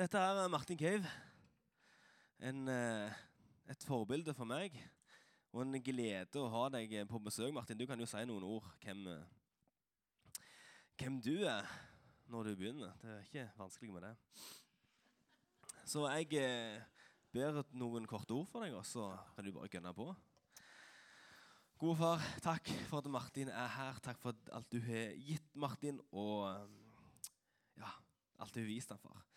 Dette 0.00 0.16
er 0.16 0.46
Martin 0.48 0.78
Cave. 0.80 1.08
En, 2.40 2.68
eh, 2.68 3.12
et 3.68 3.82
forbilde 3.84 4.32
for 4.32 4.48
meg. 4.48 4.72
Og 5.52 5.60
en 5.60 5.76
glede 5.76 6.40
å 6.40 6.48
ha 6.48 6.62
deg 6.72 6.94
på 7.04 7.20
besøk. 7.20 7.52
Martin, 7.52 7.76
du 7.76 7.84
kan 7.84 8.00
jo 8.00 8.06
si 8.08 8.22
noen 8.24 8.46
ord 8.48 8.64
hvem, 8.80 9.02
eh, 9.12 10.40
hvem 10.96 11.20
du 11.20 11.44
er 11.44 11.68
når 12.32 12.48
du 12.48 12.56
begynner. 12.56 12.96
Det 13.02 13.10
er 13.10 13.28
ikke 13.28 13.52
vanskelig 13.58 13.92
med 13.92 14.02
det. 14.08 14.16
Så 15.84 16.08
jeg 16.08 16.32
eh, 16.32 16.80
ber 17.30 17.62
noen 17.74 18.06
korte 18.06 18.32
ord 18.32 18.48
for 18.48 18.64
deg, 18.64 18.72
og 18.72 18.86
så 18.86 19.12
kan 19.36 19.44
du 19.44 19.52
bare 19.52 19.68
gønne 19.68 19.92
på. 19.92 20.16
Gode 21.76 21.98
far, 21.98 22.24
takk 22.40 22.72
for 22.88 23.04
at 23.04 23.12
Martin 23.12 23.52
er 23.52 23.68
her. 23.68 24.00
Takk 24.00 24.16
for 24.16 24.32
alt 24.50 24.72
du 24.72 24.80
har 24.80 25.12
gitt 25.20 25.54
Martin, 25.54 26.00
og 26.10 26.70
ja, 27.76 27.92
alt 28.38 28.54
du 28.54 28.64
har 28.64 28.72
vist 28.72 28.96
ham, 28.96 29.04
far. 29.04 29.29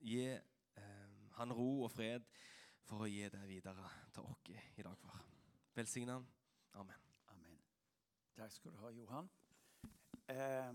Gi 0.00 0.24
eh, 0.32 1.30
han 1.36 1.52
ro 1.52 1.84
og 1.84 1.90
fred 1.92 2.24
for 2.88 3.04
å 3.04 3.10
gi 3.10 3.26
det 3.30 3.42
videre 3.48 3.84
til 4.14 4.24
oss 4.26 4.48
i 4.80 4.82
dag, 4.82 4.96
far. 4.98 5.20
Velsign. 5.76 6.10
Amen. 6.10 7.04
Amen. 7.28 7.60
Takk 8.36 8.52
skal 8.52 8.72
du 8.72 8.80
ha, 8.80 8.90
Johan. 8.96 9.30
Eh, 10.30 10.72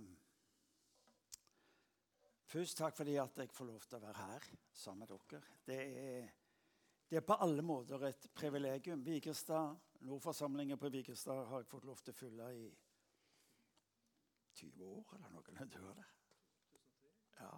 først 2.45 2.77
takk 2.77 2.97
fordi 2.97 3.17
at 3.21 3.37
jeg 3.41 3.51
får 3.51 3.69
lov 3.71 3.85
til 3.85 3.97
å 3.97 4.03
være 4.05 4.25
her 4.29 4.49
sammen 4.71 5.05
med 5.05 5.13
dere. 5.15 5.41
Det 5.65 5.79
er, 5.81 6.33
det 7.09 7.19
er 7.19 7.25
på 7.27 7.39
alle 7.41 7.65
måter 7.65 8.07
et 8.09 8.29
privilegium. 8.35 9.03
Vigrestad, 9.05 9.75
Nordforsamlingen 10.05 10.77
på 10.77 10.91
Vigrestad 10.93 11.47
har 11.49 11.63
jeg 11.63 11.71
fått 11.71 11.87
lov 11.89 12.03
til 12.03 12.13
å 12.13 12.19
fylle 12.19 12.51
i 12.53 12.67
20 14.55 14.85
år, 14.85 15.15
eller 15.17 15.33
noe. 15.33 15.65
Du? 15.73 16.05
Ja. 17.39 17.51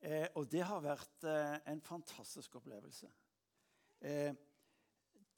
Eh, 0.00 0.26
og 0.34 0.46
det 0.52 0.62
har 0.64 0.80
vært 0.80 1.24
eh, 1.28 1.58
en 1.72 1.80
fantastisk 1.84 2.54
opplevelse. 2.56 3.10
Eh, 4.00 4.32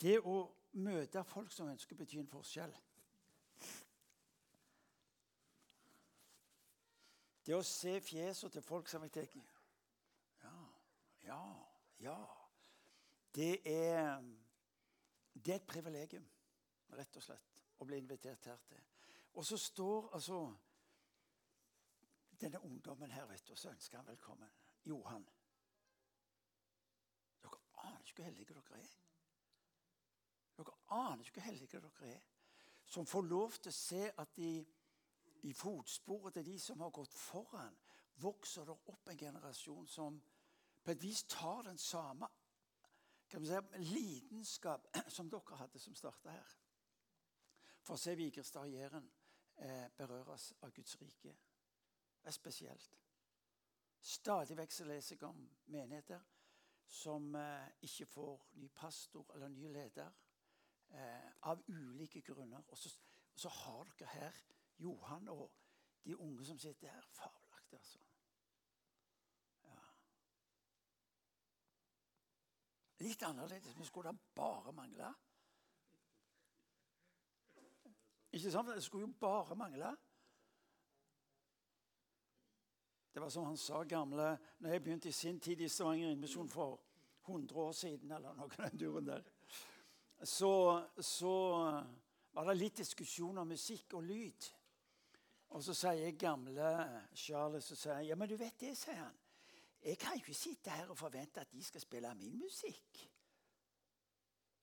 det 0.01 0.21
å 0.23 0.37
møte 0.79 1.25
folk 1.27 1.51
som 1.53 1.71
ønsker 1.73 1.97
å 1.97 1.99
bety 1.99 2.21
en 2.23 2.31
forskjell. 2.31 2.75
Det 7.43 7.57
å 7.57 7.65
se 7.67 7.97
fjesene 8.07 8.55
til 8.55 8.63
folk 8.63 8.87
som 8.89 9.03
jeg 9.03 9.15
tenker 9.17 9.43
Ja, 10.45 10.55
ja, 11.27 11.43
ja. 12.05 12.19
Det 13.35 13.57
er, 13.67 14.23
det 15.35 15.55
er 15.55 15.59
et 15.59 15.67
privilegium, 15.67 16.25
rett 16.95 17.17
og 17.17 17.25
slett, 17.25 17.63
å 17.81 17.89
bli 17.89 17.99
invitert 17.99 18.47
her 18.47 18.61
til. 18.69 18.83
Og 19.35 19.47
så 19.49 19.57
står 19.59 20.13
altså 20.15 20.45
denne 22.43 22.61
ungdommen 22.61 23.11
her, 23.11 23.27
vet 23.27 23.47
du, 23.49 23.53
og 23.53 23.59
så 23.59 23.71
ønsker 23.71 23.99
han 23.99 24.07
velkommen. 24.07 24.51
Johan. 24.85 25.27
Dere 27.43 27.61
aner 27.85 27.99
ikke 28.01 28.23
hvor 28.23 28.25
heldige 28.25 28.55
dere 28.55 28.81
er. 28.81 28.99
Dere 30.57 30.75
aner 30.89 31.25
ikke 31.25 31.41
hvor 31.41 31.47
heldige 31.47 31.81
dere 31.81 32.13
er. 32.15 32.29
Som 32.85 33.07
får 33.07 33.23
lov 33.23 33.53
til 33.63 33.71
å 33.71 33.77
se 33.77 34.11
at 34.19 34.37
de, 34.37 34.51
i 35.49 35.53
fotsporet 35.53 36.35
til 36.35 36.47
de 36.47 36.59
som 36.61 36.81
har 36.81 36.91
gått 36.91 37.15
foran, 37.15 37.79
vokser 38.23 38.67
det 38.69 38.77
opp 38.93 39.09
en 39.09 39.19
generasjon 39.19 39.87
som 39.89 40.19
på 40.83 40.91
et 40.91 41.03
vis 41.03 41.23
tar 41.31 41.63
den 41.63 41.79
samme 41.79 42.29
si, 43.31 43.61
lidenskap 43.79 44.87
som 45.17 45.31
dere 45.31 45.57
hadde 45.63 45.79
som 45.79 45.95
starta 45.95 46.35
her. 46.35 46.59
For 47.83 47.97
å 47.97 48.03
se 48.03 48.15
Vigrestad 48.19 48.67
og 48.67 48.75
Jæren 48.75 49.09
eh, 49.57 49.89
berøres 49.97 50.53
av 50.63 50.75
Guds 50.75 50.99
rike. 51.01 51.35
Er 52.23 52.31
spesielt. 52.31 52.99
Stadig 54.01 54.57
vekk 54.57 54.75
leser 54.87 55.17
jeg 55.17 55.29
om 55.29 55.43
menigheter 55.67 56.23
som 56.93 57.35
eh, 57.35 57.69
ikke 57.87 58.07
får 58.07 58.49
ny 58.61 58.69
pastor 58.75 59.31
eller 59.35 59.49
ny 59.49 59.69
leder 59.73 60.11
eh, 60.91 61.31
av 61.49 61.63
ulike 61.69 62.21
grunner. 62.21 62.63
Og 62.69 62.79
så, 62.79 62.91
og 63.35 63.41
så, 63.41 63.49
har 63.49 63.93
dere 63.99 64.09
her 64.13 64.41
Johan 64.79 65.29
og 65.29 65.51
de 66.05 66.17
unge 66.19 66.45
som 66.45 66.59
sitter 66.59 66.91
her. 66.91 67.07
Fabelaktig, 67.17 67.79
altså. 67.79 67.99
Ja. 69.65 69.81
Litt 73.07 73.23
annerledes, 73.23 73.77
men 73.77 73.87
skulle 73.87 74.13
det 74.13 74.35
bare 74.35 74.73
mangle? 74.73 75.15
Ikke 78.33 78.51
sant? 78.51 78.75
Det 78.75 78.85
skulle 78.85 79.07
jo 79.07 79.15
bare 79.21 79.57
mangle. 79.57 79.97
Det 83.13 83.21
var 83.21 83.29
som 83.31 83.45
han 83.45 83.57
sa 83.57 83.83
gamle 83.85 84.31
når 84.59 84.73
jeg 84.73 84.83
begynte 84.83 85.09
i 85.09 85.13
sin 85.13 85.41
tid 85.41 85.61
i 85.61 85.69
Stavanger 85.69 86.11
Innmisjon 86.11 86.49
for 86.49 86.81
100 87.27 87.55
år 87.61 87.73
siden, 87.73 88.11
eller 88.11 88.35
noe 88.35 88.57
den 88.57 88.79
duren 88.81 89.07
der, 89.07 89.27
så, 90.25 90.55
så, 90.99 91.35
var 92.33 92.49
det 92.49 92.57
litt 92.57 92.81
diskusjon 92.81 93.39
om 93.43 93.51
musikk 93.53 93.99
og 93.99 94.07
lyd. 94.07 94.47
Og 95.53 95.61
så 95.61 95.75
sier 95.77 96.15
gamle 96.17 96.71
Charles 97.13 97.67
så 97.69 97.77
sier, 97.77 98.07
ja, 98.09 98.17
men 98.17 98.31
du 98.31 98.39
vet 98.41 98.57
det, 98.63 98.73
sier 98.79 99.03
han. 99.03 99.19
Jeg 99.83 99.99
kan 100.01 100.17
ikke 100.17 100.35
sitte 100.35 100.73
her 100.73 100.89
og 100.89 100.97
forvente 100.97 101.43
at 101.43 101.53
de 101.53 101.61
skal 101.65 101.83
spille 101.83 102.15
min 102.17 102.39
musikk. 102.39 103.03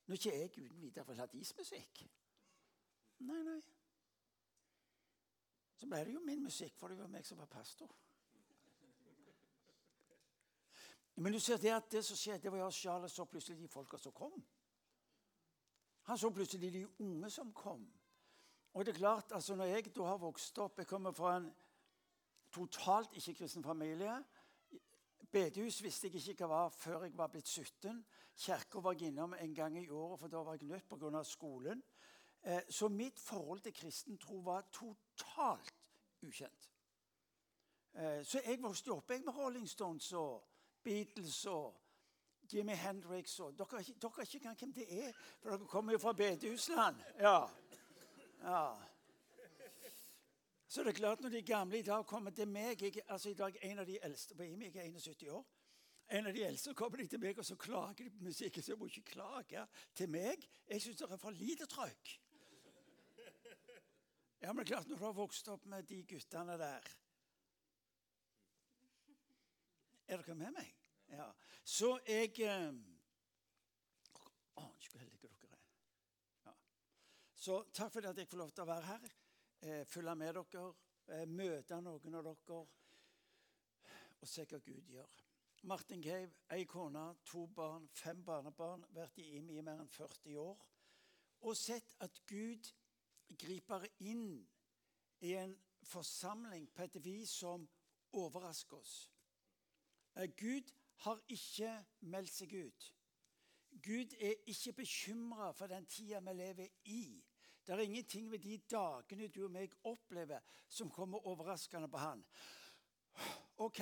Når 0.07 0.17
ikke 0.17 0.33
jeg 0.33 0.49
uten 0.49 0.69
videre 0.71 1.05
vil 1.05 1.19
ha 1.21 1.27
deres 1.29 1.53
musikk. 1.57 2.01
Nei, 3.27 3.41
nei. 3.45 3.59
Så 5.77 5.87
ble 5.87 6.01
det 6.07 6.15
jo 6.15 6.23
min 6.25 6.41
musikk, 6.43 6.73
for 6.79 6.89
det 6.89 6.97
var 6.97 7.11
meg 7.11 7.27
som 7.27 7.37
var 7.37 7.51
pastor. 7.51 7.91
Men 11.19 11.33
du 11.33 11.39
ser 11.39 11.57
det 11.57 11.71
at 11.75 11.91
det 11.91 12.05
som 12.05 12.17
skjedde, 12.17 12.51
var 12.51 12.67
at 12.67 12.73
Charles 12.73 13.11
så 13.11 13.25
plutselig 13.25 13.59
de 13.59 13.67
folka 13.67 13.97
som 13.97 14.11
kom. 14.15 14.45
Han 16.07 16.17
så 16.17 16.29
plutselig 16.29 16.73
de 16.73 16.87
unge 16.99 17.29
som 17.29 17.53
kom. 17.53 17.83
Og 18.73 18.85
det 18.85 18.93
er 18.93 18.97
klart, 18.97 19.31
altså 19.31 19.55
Når 19.55 19.65
jeg 19.65 19.95
da 19.95 20.03
har 20.03 20.17
vokst 20.17 20.57
opp 20.57 20.77
Jeg 20.77 20.87
kommer 20.87 21.11
fra 21.11 21.37
en 21.37 21.49
totalt 22.51 23.13
ikke-kristen 23.13 23.63
familie. 23.63 24.23
Bedehus 25.31 25.83
visste 25.83 26.07
jeg 26.07 26.15
ikke 26.15 26.47
hva 26.47 26.63
var 26.63 26.69
før 26.69 27.03
jeg 27.03 27.17
var 27.17 27.27
blitt 27.27 27.47
17. 27.47 28.05
Kirka 28.35 28.79
var 28.79 28.93
jeg 28.93 29.11
innom 29.11 29.33
en 29.33 29.55
gang 29.55 29.77
i 29.77 29.89
året, 29.89 30.19
for 30.19 30.27
da 30.27 30.37
var 30.37 30.55
jeg 30.55 30.69
nødt 30.69 30.87
pga. 30.89 31.23
skolen. 31.23 31.83
Eh, 32.41 32.61
så 32.69 32.87
mitt 32.87 33.19
forhold 33.19 33.59
til 33.59 33.73
kristen 33.73 34.17
tro 34.17 34.37
var 34.37 34.61
totalt 34.71 35.75
ukjent. 36.21 36.71
Eh, 37.93 38.25
så 38.25 38.41
jeg 38.45 38.61
vokste 38.61 38.91
opp 38.91 39.09
med 39.09 39.37
Rolling 39.37 39.69
Stones 39.69 40.13
og 40.13 40.58
Beatles 40.83 41.45
og 41.45 41.75
Jimmy 42.53 42.73
Hendrix 42.73 43.39
og 43.39 43.57
Dere, 43.57 43.83
dere 44.01 44.11
er 44.17 44.21
ikke 44.21 44.37
engang 44.37 44.59
hvem 44.59 44.73
det 44.73 44.87
er, 45.05 45.11
for 45.41 45.49
dere 45.49 45.67
kommer 45.67 45.93
jo 45.93 45.97
fra 45.97 46.13
bedehusland. 46.13 47.01
Ja. 47.19 47.39
ja. 48.43 48.63
Så 50.67 50.83
det 50.83 50.89
er 50.89 50.99
klart 51.01 51.21
når 51.21 51.29
de 51.29 51.41
gamle 51.41 51.79
i 51.79 51.85
dag 51.85 52.05
kommer 52.05 52.31
til 52.31 52.47
meg 52.47 52.81
jeg, 52.81 53.01
altså 53.07 53.29
I 53.29 53.33
dag 53.33 53.57
en 53.61 53.79
av 53.79 53.85
de 53.85 53.97
eldste 54.03 54.35
på 54.35 54.43
IMI, 54.43 54.71
jeg 54.73 54.85
er 54.85 54.91
71 54.91 55.23
år. 55.33 55.45
En 56.09 56.27
av 56.27 56.33
de 56.33 56.43
eldste 56.45 56.73
kommer 56.73 56.97
de 56.97 57.07
til 57.07 57.21
meg, 57.21 57.37
og 57.37 57.45
så 57.45 57.55
klager 57.55 58.03
de 58.03 58.09
på 58.09 58.23
musikken. 58.25 58.63
Så 58.63 58.71
jeg 58.71 58.79
må 58.79 58.85
ikke 58.89 59.11
klage 59.11 59.65
til 59.95 60.09
meg. 60.09 60.45
Jeg 60.69 60.81
syns 60.81 60.97
det 60.97 61.09
er 61.11 61.21
for 61.21 61.37
lite 61.37 61.65
trøkk. 61.69 62.13
Ja, 64.41 64.53
men 64.53 64.63
det 64.63 64.71
er 64.71 64.75
klart, 64.75 64.87
når 64.87 64.97
du 64.97 65.03
har 65.03 65.13
vokst 65.13 65.49
opp 65.53 65.65
med 65.69 65.83
de 65.83 65.99
guttene 66.09 66.57
der 66.57 66.85
Er 70.09 70.17
dere 70.17 70.35
med 70.35 70.51
meg? 70.55 70.69
Ja. 71.13 71.25
Så 71.63 71.99
jeg 72.07 72.31
eh, 72.41 72.69
aner 74.57 74.71
ikke 74.73 74.89
hvor 74.89 75.03
heldige 75.03 75.21
dere 75.21 75.51
er. 75.53 75.59
Ja. 76.45 76.53
Så 77.37 77.57
takk 77.77 77.93
for 77.93 78.07
at 78.09 78.17
jeg 78.17 78.29
får 78.31 78.41
lov 78.41 78.49
til 78.51 78.63
å 78.63 78.69
være 78.71 78.87
her, 78.87 79.05
eh, 79.61 79.83
følge 79.85 80.15
med 80.17 80.39
dere, 80.39 80.63
eh, 81.13 81.27
møte 81.29 81.77
noen 81.85 82.17
av 82.17 82.25
dere 82.25 82.57
og 84.19 84.31
se 84.31 84.47
hva 84.49 84.59
Gud 84.65 84.89
gjør. 84.95 85.13
Martin 85.69 86.01
Cave, 86.01 86.33
ei 86.57 86.65
kone, 86.65 87.05
to 87.25 87.45
barn, 87.53 87.85
fem 87.93 88.25
barnebarn, 88.25 88.87
vært 88.97 89.21
i 89.21 89.27
IMI 89.37 89.59
i 89.59 89.67
mer 89.69 89.77
enn 89.83 89.93
40 89.93 90.41
år. 90.41 90.65
Og 91.45 91.57
sett 91.57 91.93
at 92.01 92.17
Gud 92.25 92.73
griper 93.37 93.85
inn 93.99 94.41
i 95.21 95.37
en 95.37 95.53
forsamling 95.85 96.65
på 96.73 96.89
et 96.89 96.99
vis 97.05 97.37
som 97.43 97.69
overrasker 98.17 98.81
oss. 98.81 98.97
Eh, 100.15 100.29
Gud 100.37 100.71
har 101.05 101.21
ikke 101.27 101.85
meldt 102.01 102.33
seg 102.33 102.53
ut. 102.53 102.93
Gud 103.83 104.13
er 104.19 104.33
ikke 104.47 104.73
bekymra 104.73 105.51
for 105.51 105.67
den 105.67 105.85
tida 105.85 106.19
vi 106.19 106.33
lever 106.33 106.67
i. 106.85 107.23
Det 107.65 107.75
er 107.75 107.79
ingenting 107.79 108.31
ved 108.31 108.39
de 108.39 108.57
dagene 108.57 109.27
du 109.27 109.43
og 109.45 109.51
meg 109.51 109.75
opplever, 109.83 110.39
som 110.67 110.89
kommer 110.89 111.27
overraskende 111.27 111.89
på 111.89 111.97
han. 111.97 112.23
Ok. 113.57 113.81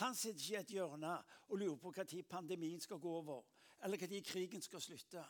Han 0.00 0.14
sitter 0.14 0.40
ikke 0.40 0.56
i 0.56 0.60
et 0.60 0.74
hjørne 0.78 1.12
og 1.48 1.58
lurer 1.58 1.76
på 1.76 1.92
når 1.96 2.22
pandemien 2.28 2.80
skal 2.80 2.98
gå 2.98 3.12
over, 3.16 3.42
eller 3.84 4.08
når 4.08 4.22
krigen 4.24 4.62
skal 4.62 4.80
slutte. 4.80 5.24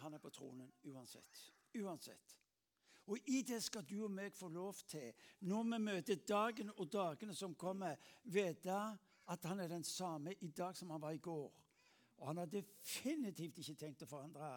Han 0.00 0.14
er 0.14 0.18
på 0.18 0.30
tronen 0.30 0.72
uansett. 0.84 1.52
Uansett. 1.74 2.38
Og 3.06 3.18
i 3.26 3.42
det 3.42 3.62
skal 3.62 3.86
du 3.88 4.04
og 4.04 4.12
meg 4.12 4.34
få 4.36 4.48
lov 4.48 4.82
til, 4.86 5.12
når 5.40 5.62
vi 5.62 5.78
møter 5.82 6.20
dagen 6.28 6.70
og 6.76 6.92
dagene 6.92 7.34
som 7.34 7.54
kommer, 7.54 7.96
vite 8.24 8.76
at 9.30 9.48
han 9.48 9.60
er 9.60 9.68
den 9.68 9.84
samme 9.84 10.34
i 10.40 10.50
dag 10.50 10.76
som 10.76 10.90
han 10.90 11.02
var 11.02 11.16
i 11.16 11.22
går. 11.22 11.48
Og 12.20 12.26
han 12.26 12.36
har 12.36 12.46
definitivt 12.46 13.58
ikke 13.58 13.74
tenkt 13.80 14.04
å 14.04 14.10
forandre 14.10 14.52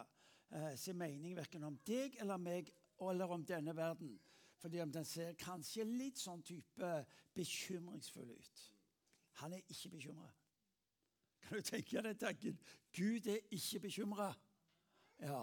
eh, 0.50 0.74
sin 0.76 0.98
mening 1.00 1.36
verken 1.36 1.64
om 1.64 1.78
deg 1.86 2.18
eller 2.20 2.38
meg 2.38 2.70
eller 3.00 3.32
om 3.32 3.44
denne 3.44 3.74
verden. 3.76 4.18
Fordi 4.60 4.80
om 4.80 4.92
den 4.92 5.04
ser 5.04 5.34
kanskje 5.40 5.84
litt 5.84 6.20
sånn 6.20 6.42
type 6.44 6.90
bekymringsfull 7.34 8.30
ut. 8.30 8.64
Han 9.42 9.52
er 9.52 9.64
ikke 9.66 9.96
bekymra. 9.96 10.30
Kan 11.44 11.58
du 11.58 11.66
tenke 11.66 12.02
deg 12.06 12.20
tanken? 12.20 12.58
Gud 12.94 13.26
er 13.28 13.42
ikke 13.52 13.80
bekymra. 13.88 14.30
Ja. 15.20 15.42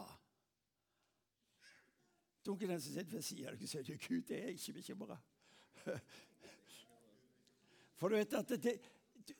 Dunker 2.45 2.67
den 2.67 2.81
som 2.81 2.93
sitter 2.93 3.13
ved 3.13 3.21
siden 3.25 3.47
av 3.51 3.57
deg, 3.57 3.69
sier 3.69 3.85
du 3.85 3.93
Gud 4.01 4.31
er 4.33 4.53
ikke 4.53 4.73
bekymra. 4.79 5.17
For 8.01 8.09
du 8.09 8.17
vet 8.17 8.33
at 8.33 8.53
det, 8.63 8.77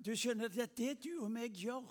du 0.06 0.12
skjønner 0.14 0.52
at 0.62 0.78
det 0.78 0.96
du 1.04 1.24
og 1.24 1.32
meg 1.34 1.56
gjør, 1.58 1.88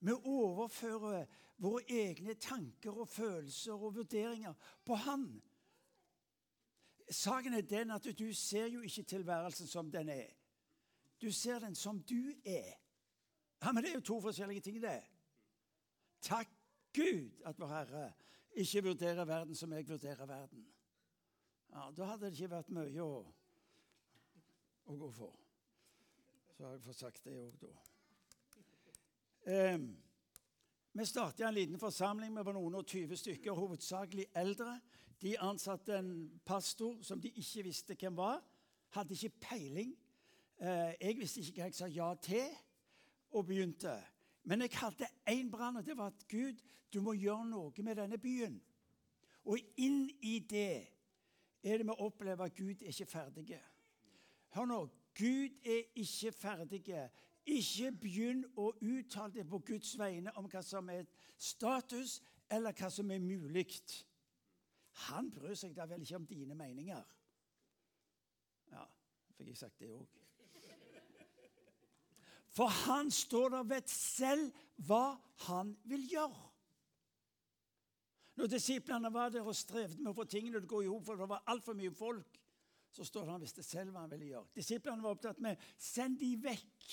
vi 0.00 0.12
overfører 0.16 1.28
våre 1.60 1.84
egne 1.92 2.34
tanker 2.40 2.96
og 3.02 3.08
følelser 3.08 3.72
og 3.72 3.94
vurderinger 4.00 4.56
på 4.84 4.96
Han. 5.06 5.26
Saken 7.10 7.56
er 7.56 7.66
den 7.66 7.90
at 7.90 8.06
du 8.18 8.28
ser 8.36 8.68
jo 8.70 8.80
ikke 8.86 9.02
tilværelsen 9.02 9.66
som 9.66 9.90
den 9.92 10.08
er. 10.08 10.30
Du 11.20 11.32
ser 11.32 11.58
den 11.58 11.74
som 11.74 12.02
du 12.02 12.32
er. 12.44 12.76
Ja, 13.62 13.72
Men 13.72 13.84
det 13.84 13.90
er 13.90 13.94
jo 13.94 14.00
to 14.00 14.20
forskjellige 14.20 14.60
ting, 14.60 14.82
det. 14.82 15.02
Takk 16.22 16.48
Gud 16.94 17.42
at 17.44 17.58
vår 17.58 17.68
Herre 17.68 18.12
ikke 18.54 18.82
vurderer 18.84 19.24
verden 19.24 19.54
som 19.54 19.72
jeg 19.72 19.88
vurderer 19.88 20.26
verden. 20.26 20.66
Ja, 21.72 21.90
Da 21.96 22.04
hadde 22.04 22.26
det 22.26 22.32
ikke 22.32 22.50
vært 22.50 22.70
mye 22.74 23.04
å, 23.04 23.20
å 24.86 24.96
gå 24.96 25.10
for. 25.14 25.36
Så 26.56 26.64
har 26.66 26.72
jeg 26.74 26.84
fått 26.84 26.98
sagt 27.00 27.24
det 27.24 27.36
òg, 27.38 27.60
da. 27.62 27.74
Eh, 29.50 29.78
vi 30.92 31.06
startet 31.06 31.46
en 31.46 31.54
liten 31.54 31.78
forsamling. 31.78 32.32
med 32.34 32.44
noen 32.44 32.74
og 32.74 32.86
20 32.86 33.16
stykker, 33.16 33.52
hovedsakelig 33.52 34.26
eldre. 34.34 34.80
De 35.22 35.38
ansatte 35.38 35.98
en 35.98 36.40
pastor 36.44 37.02
som 37.02 37.20
de 37.20 37.28
ikke 37.28 37.62
visste 37.62 37.94
hvem 37.94 38.16
var. 38.16 38.42
Hadde 38.90 39.14
ikke 39.14 39.38
peiling. 39.40 39.96
Eh, 40.58 40.94
jeg 41.00 41.16
visste 41.18 41.40
ikke 41.40 41.52
hva 41.52 41.68
jeg 41.68 41.74
sa 41.74 41.86
ja 41.86 42.14
til, 42.14 42.50
og 43.30 43.46
begynte. 43.46 43.94
Men 44.44 44.60
jeg 44.60 44.70
hadde 44.80 45.08
én 45.28 45.50
brann, 45.50 45.76
og 45.76 45.86
det 45.86 45.96
var 45.96 46.06
at 46.06 46.28
Gud, 46.28 46.60
du 46.92 47.00
må 47.00 47.12
gjøre 47.12 47.46
noe 47.46 47.84
med 47.84 47.96
denne 47.96 48.18
byen. 48.18 48.56
Og 49.44 49.58
inn 49.76 50.08
i 50.22 50.38
det 50.38 50.72
er 51.62 51.78
det 51.78 51.86
vi 51.86 51.96
opplever 51.98 52.44
at 52.44 52.56
Gud 52.56 52.82
er 52.82 52.92
ikke 52.92 53.06
ferdig. 53.06 53.60
Hør 54.54 54.64
nå. 54.64 54.80
Gud 55.18 55.66
er 55.66 55.82
ikke 55.94 56.32
ferdig. 56.32 56.82
Ikke 57.46 57.92
begynn 57.92 58.44
å 58.56 58.70
uttale 58.80 59.32
det 59.34 59.46
på 59.48 59.60
Guds 59.66 59.96
vegne 59.98 60.32
om 60.38 60.48
hva 60.50 60.62
som 60.64 60.88
er 60.92 61.08
status, 61.36 62.20
eller 62.50 62.74
hva 62.76 62.90
som 62.90 63.10
er 63.10 63.22
mulig. 63.22 63.66
Han 65.08 65.30
bryr 65.32 65.54
seg 65.54 65.74
da 65.76 65.86
vel 65.88 66.02
ikke 66.04 66.20
om 66.20 66.26
dine 66.28 66.56
meninger. 66.58 67.04
Ja, 68.70 68.84
fikk 69.36 69.52
jeg 69.52 69.60
sagt 69.60 69.80
det 69.80 69.90
òg. 69.94 70.19
For 72.56 72.70
han 72.86 73.10
står 73.14 73.52
der 73.52 73.64
og 73.64 73.70
vet 73.70 73.90
selv 73.90 74.50
hva 74.86 75.16
han 75.46 75.74
vil 75.88 76.06
gjøre. 76.10 76.46
Når 78.40 78.46
disiplene 78.46 79.12
var 79.12 79.28
der 79.28 79.46
og 79.46 79.56
strevde 79.56 80.00
med 80.00 80.14
å 80.14 80.16
få 80.16 80.24
tingene 80.24 80.58
til 80.58 80.66
å 80.66 80.72
gå 80.72 80.82
i 80.86 80.88
hop, 80.88 81.04
for 81.04 81.20
det 81.20 81.28
var 81.28 81.44
altfor 81.52 81.76
mye 81.76 81.92
folk, 81.92 82.40
så 82.90 83.04
står 83.06 83.26
det 83.26 83.34
han 83.34 83.44
visste 83.44 83.62
selv 83.62 83.92
hva 83.92 84.02
han 84.06 84.10
ville 84.14 84.32
gjøre. 84.32 84.50
Disiplene 84.56 85.04
var 85.04 85.14
opptatt 85.14 85.42
med 85.44 85.60
send 85.78 86.18
de 86.18 86.32
vekk. 86.42 86.90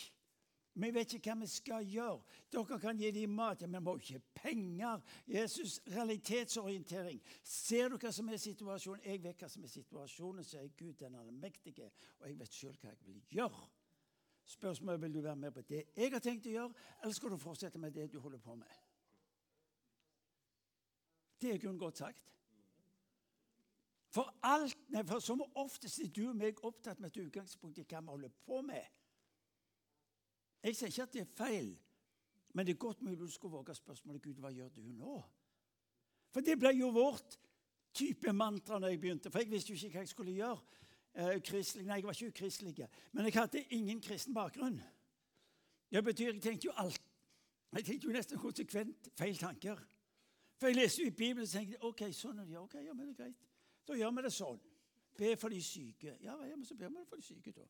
Vi 0.77 0.89
vet 0.93 1.13
ikke 1.17 1.33
hva 1.33 1.41
vi 1.41 1.47
skal 1.49 1.87
gjøre. 1.89 2.19
Dere 2.53 2.77
kan 2.81 2.99
gi 3.01 3.09
dem 3.15 3.33
mat, 3.33 3.63
men 3.65 3.79
vi 3.79 3.83
må 3.87 3.95
ikke 3.97 4.21
penger. 4.37 5.01
Jesus, 5.25 5.79
realitetsorientering. 5.89 7.17
Ser 7.41 7.89
du 7.89 7.97
hva 7.97 8.11
som 8.13 8.29
er 8.29 8.41
situasjonen? 8.41 9.07
Jeg 9.07 9.23
vet 9.23 9.41
hva 9.41 9.49
som 9.49 9.65
er 9.65 9.73
situasjonen, 9.73 10.45
sier 10.45 10.69
Gud 10.77 10.99
den 10.99 11.17
allmektige, 11.17 11.89
og 12.19 12.29
jeg 12.29 12.37
vet 12.43 12.59
sjøl 12.59 12.77
hva 12.77 12.93
jeg 12.93 13.01
vil 13.07 13.23
gjøre. 13.39 13.65
Spørsmålet 14.47 15.01
vil 15.01 15.13
du 15.13 15.21
være 15.21 15.35
med 15.35 15.51
på 15.51 15.61
det 15.61 15.83
jeg 15.97 16.11
har 16.11 16.23
tenkt 16.23 16.47
å 16.47 16.53
gjøre, 16.53 16.85
eller 17.03 17.13
skal 17.13 17.33
du 17.33 17.37
fortsette 17.41 17.79
med 17.79 17.91
det 17.91 18.07
du 18.13 18.19
holder 18.23 18.39
på 18.39 18.55
med? 18.55 18.77
Det 21.41 21.51
er 21.53 21.59
kun 21.61 21.77
godt 21.77 21.97
sagt. 21.97 22.23
For 24.09 24.31
alt, 24.43 24.77
nei, 24.89 25.03
for 25.05 25.19
Som 25.19 25.43
oftest 25.55 25.99
er 25.99 26.07
du 26.07 26.29
og 26.29 26.37
meg 26.39 26.63
opptatt 26.65 26.99
med 26.99 27.11
et 27.11 27.25
utgangspunkt 27.25 27.77
i 27.77 27.83
hva 27.83 27.99
vi 28.01 28.13
holder 28.13 28.31
på 28.45 28.61
med. 28.65 28.85
Jeg 30.63 30.75
sier 30.75 30.89
ikke 30.89 31.03
at 31.03 31.13
det 31.13 31.21
er 31.21 31.35
feil, 31.37 31.73
men 32.53 32.65
det 32.65 32.73
er 32.73 32.81
godt 32.81 33.01
mulig 33.01 33.19
du 33.19 33.29
skulle 33.29 33.59
våge 33.59 33.75
spørsmålet 33.75 34.23
Gud, 34.23 34.39
hva 34.41 34.49
gjør 34.51 34.71
du 34.73 34.81
nå? 34.81 35.19
For 36.31 36.41
det 36.41 36.57
ble 36.59 36.71
jo 36.79 36.89
vårt 36.95 37.37
type 37.93 38.33
mantra 38.33 38.79
når 38.79 38.95
jeg 38.95 39.01
begynte, 39.01 39.31
for 39.31 39.43
jeg 39.43 39.51
visste 39.51 39.73
jo 39.73 39.77
ikke 39.77 39.99
hva 39.99 40.05
jeg 40.05 40.15
skulle 40.15 40.37
gjøre. 40.39 40.59
Eh, 41.17 41.41
kristelig, 41.41 41.85
nei, 41.85 41.95
jeg 41.95 42.05
var 42.05 42.13
ikke 42.13 42.27
ukristelig, 42.27 42.87
men 43.11 43.25
jeg 43.25 43.33
hadde 43.33 43.63
ingen 43.73 44.01
kristen 44.01 44.33
bakgrunn. 44.33 44.81
Det 45.91 46.03
betyr 46.03 46.33
jeg 46.33 46.41
tenkte 46.41 46.67
jo 46.67 46.73
alt. 46.77 47.01
Jeg 47.73 47.85
tenkte 47.85 48.07
jo 48.07 48.13
nesten 48.13 48.37
konsekvent 48.37 49.09
feil 49.17 49.37
tanker. 49.37 49.81
For 50.59 50.67
jeg 50.67 50.75
leste 50.75 51.01
jo 51.01 51.07
i 51.07 51.15
Bibelen 51.15 51.47
og 51.47 51.49
tenkte 51.49 51.81
ok, 51.89 52.03
sånn 52.13 52.43
det. 52.43 52.59
Ok, 52.59 52.75
ja, 52.85 52.93
men 52.93 53.09
det 53.09 53.15
er 53.15 53.23
greit. 53.23 53.47
Da 53.87 53.97
gjør 53.97 54.13
vi 54.13 54.25
det 54.27 54.33
sånn. 54.35 54.61
Be 55.17 55.33
for 55.41 55.53
de 55.53 55.63
syke. 55.63 56.13
Ja, 56.21 56.37
ja 56.45 56.55
men 56.55 56.65
så 56.69 56.77
ber 56.77 56.93
vi 56.93 57.05
for 57.09 57.17
de 57.17 57.25
syke, 57.25 57.55
da. 57.55 57.65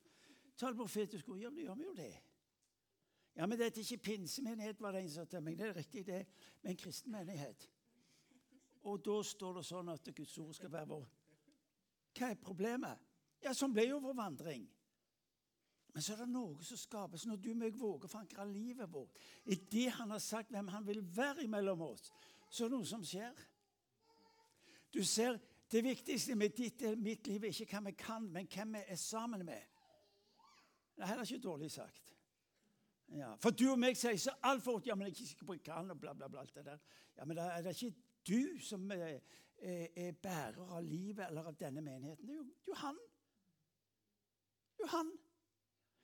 Tal 0.60 0.76
profetisk 0.76 1.30
ord. 1.32 1.40
Ja, 1.40 1.50
men 1.50 1.62
da 1.62 1.70
gjør 1.70 1.80
vi 1.80 1.88
jo 1.88 1.96
det. 1.96 2.12
Ja, 3.38 3.48
men 3.48 3.60
dette 3.60 3.80
er 3.80 3.86
ikke 3.86 4.10
pinsemenighet, 4.12 4.82
var 4.82 4.92
det 4.92 5.06
en 5.06 5.12
som 5.14 5.24
sa 5.24 5.32
til 5.32 5.44
meg. 5.46 5.60
Det 5.60 5.70
er 5.70 5.76
riktig, 5.78 6.06
det. 6.08 6.24
Men 6.62 6.76
en 6.76 6.84
kristen 6.84 7.16
menighet. 7.16 7.70
Og 8.84 9.00
da 9.06 9.22
står 9.24 9.60
det 9.60 9.68
sånn 9.72 9.92
at 9.94 10.16
Guds 10.16 10.38
ord 10.44 10.56
skal 10.58 10.74
være 10.74 10.92
vår 10.92 11.06
Hva 12.18 12.32
er 12.34 12.40
problemet? 12.42 13.07
Ja, 13.44 13.54
sånn 13.54 13.74
ble 13.76 13.88
jo 13.90 14.00
vår 14.04 14.16
vandring. 14.18 14.66
Men 15.94 16.04
så 16.06 16.14
er 16.14 16.20
det 16.22 16.30
noe 16.30 16.66
som 16.66 16.78
skapes 16.78 17.24
når 17.26 17.40
du 17.42 17.52
og 17.56 17.64
jeg 17.66 17.74
våger 17.74 18.06
å 18.06 18.12
forankre 18.12 18.44
livet 18.46 18.90
vårt 18.94 19.16
i 19.50 19.56
det 19.58 19.88
han 19.98 20.12
har 20.14 20.22
sagt 20.22 20.52
hvem 20.54 20.68
han 20.70 20.86
vil 20.86 21.00
være 21.02 21.48
imellom 21.48 21.82
oss. 21.88 22.12
Så 22.50 22.66
er 22.66 22.70
det 22.70 22.78
noe 22.78 22.86
som 22.86 23.06
skjer. 23.06 23.46
Du 24.94 25.04
ser, 25.04 25.40
Det 25.68 25.82
viktigste 25.84 26.36
med 26.40 26.54
ditt 26.56 26.82
og 26.88 27.02
mitt 27.04 27.28
liv 27.28 27.44
er 27.44 27.52
ikke 27.52 27.76
hva 27.76 27.90
vi 27.90 27.92
kan, 28.00 28.30
men 28.32 28.46
hvem 28.48 28.78
vi 28.78 28.84
er 28.88 28.96
sammen 28.96 29.42
med. 29.44 29.66
Det 30.96 31.04
er 31.04 31.10
heller 31.10 31.28
ikke 31.28 31.44
dårlig 31.44 31.72
sagt. 31.72 32.14
Ja, 33.18 33.34
for 33.42 33.52
du 33.52 33.66
og 33.72 33.80
meg 33.80 33.98
sier 34.00 34.16
så 34.22 34.38
altfor 34.48 34.78
ofte 34.78 34.90
ja, 34.90 34.96
men 34.96 35.08
jeg 35.08 35.12
er 35.12 35.18
ikke 35.18 35.30
sikker 35.32 35.46
på 35.46 35.52
hva 35.52 35.58
jeg 35.58 35.66
kan, 35.66 35.92
og 35.92 36.00
bla, 36.00 36.14
bla, 36.14 36.30
bla. 36.32 36.46
alt 36.46 36.56
det 36.56 36.66
der. 36.70 36.80
Ja, 37.18 37.26
Men 37.26 37.38
det 37.38 37.44
er 37.44 37.68
ikke 37.74 37.94
du 38.28 38.64
som 38.64 38.92
er, 38.92 39.20
er, 39.60 39.88
er 39.96 40.12
bærer 40.12 40.74
av 40.78 40.84
livet 40.84 41.26
eller 41.28 41.52
av 41.52 41.58
denne 41.60 41.82
menigheten. 41.82 42.28
Det 42.28 42.34
er 42.34 42.40
jo, 42.40 42.44
det 42.44 42.72
er 42.72 42.76
jo 42.76 42.82
han. 42.86 43.00
Jo 44.80 44.90
han. 44.94 45.12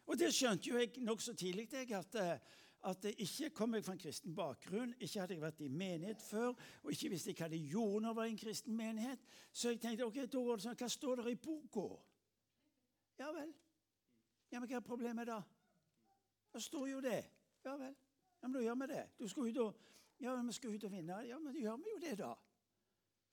Og 0.06 0.20
det 0.20 0.34
skjønte 0.36 0.70
jo 0.70 0.78
jeg 0.78 1.04
nokså 1.06 1.34
tidlig, 1.34 1.70
jeg, 1.72 1.92
at, 1.96 2.16
at 2.84 3.06
jeg 3.06 3.16
ikke 3.18 3.50
kom 3.56 3.76
jeg 3.76 3.86
fra 3.86 3.94
en 3.96 4.02
kristen 4.02 4.36
bakgrunn. 4.36 4.96
Ikke 5.00 5.22
hadde 5.22 5.38
jeg 5.38 5.44
vært 5.44 5.62
i 5.64 5.70
menighet 5.72 6.22
før, 6.22 6.52
og 6.84 6.92
ikke 6.92 7.14
visste 7.14 7.32
jeg 7.32 7.40
hva 7.40 7.50
det 7.54 7.62
gjorde 7.62 8.02
når 8.04 8.10
jeg 8.10 8.20
var 8.20 8.26
i 8.26 8.34
en 8.34 8.42
kristen 8.42 8.76
menighet. 8.78 9.28
Så 9.52 9.72
jeg 9.72 9.82
tenkte 9.82 10.08
ok, 10.10 10.20
da 10.26 10.44
går 10.50 10.60
det 10.60 10.68
sånn, 10.68 10.80
hva 10.82 10.90
står 10.92 11.22
det 11.22 11.36
i 11.36 11.40
boka? 11.48 11.88
Ja 13.22 13.32
vel. 13.32 13.54
Ja, 14.52 14.60
Men 14.60 14.70
hva 14.70 14.78
er 14.78 14.86
problemet 14.86 15.30
da? 15.30 15.40
Det 16.54 16.62
står 16.62 16.90
jo 16.92 17.00
det. 17.02 17.22
Ja 17.66 17.78
vel. 17.80 17.96
Ja, 18.42 18.48
Men 18.48 18.58
da 18.58 18.62
gjør 18.66 18.82
vi 18.82 18.88
det. 18.92 19.04
Du 19.18 19.28
skal 19.28 19.48
ut 19.50 19.62
og, 19.64 19.80
ja, 20.20 20.36
men 20.36 20.48
vi 20.52 20.54
skal 20.54 20.76
ut 20.76 20.84
og 20.84 20.92
vinne. 20.92 21.22
Ja, 21.26 21.40
men 21.40 21.54
da 21.54 21.60
gjør 21.60 21.80
vi 21.80 21.96
jo 21.96 22.02
det, 22.04 22.18
da. 22.20 22.34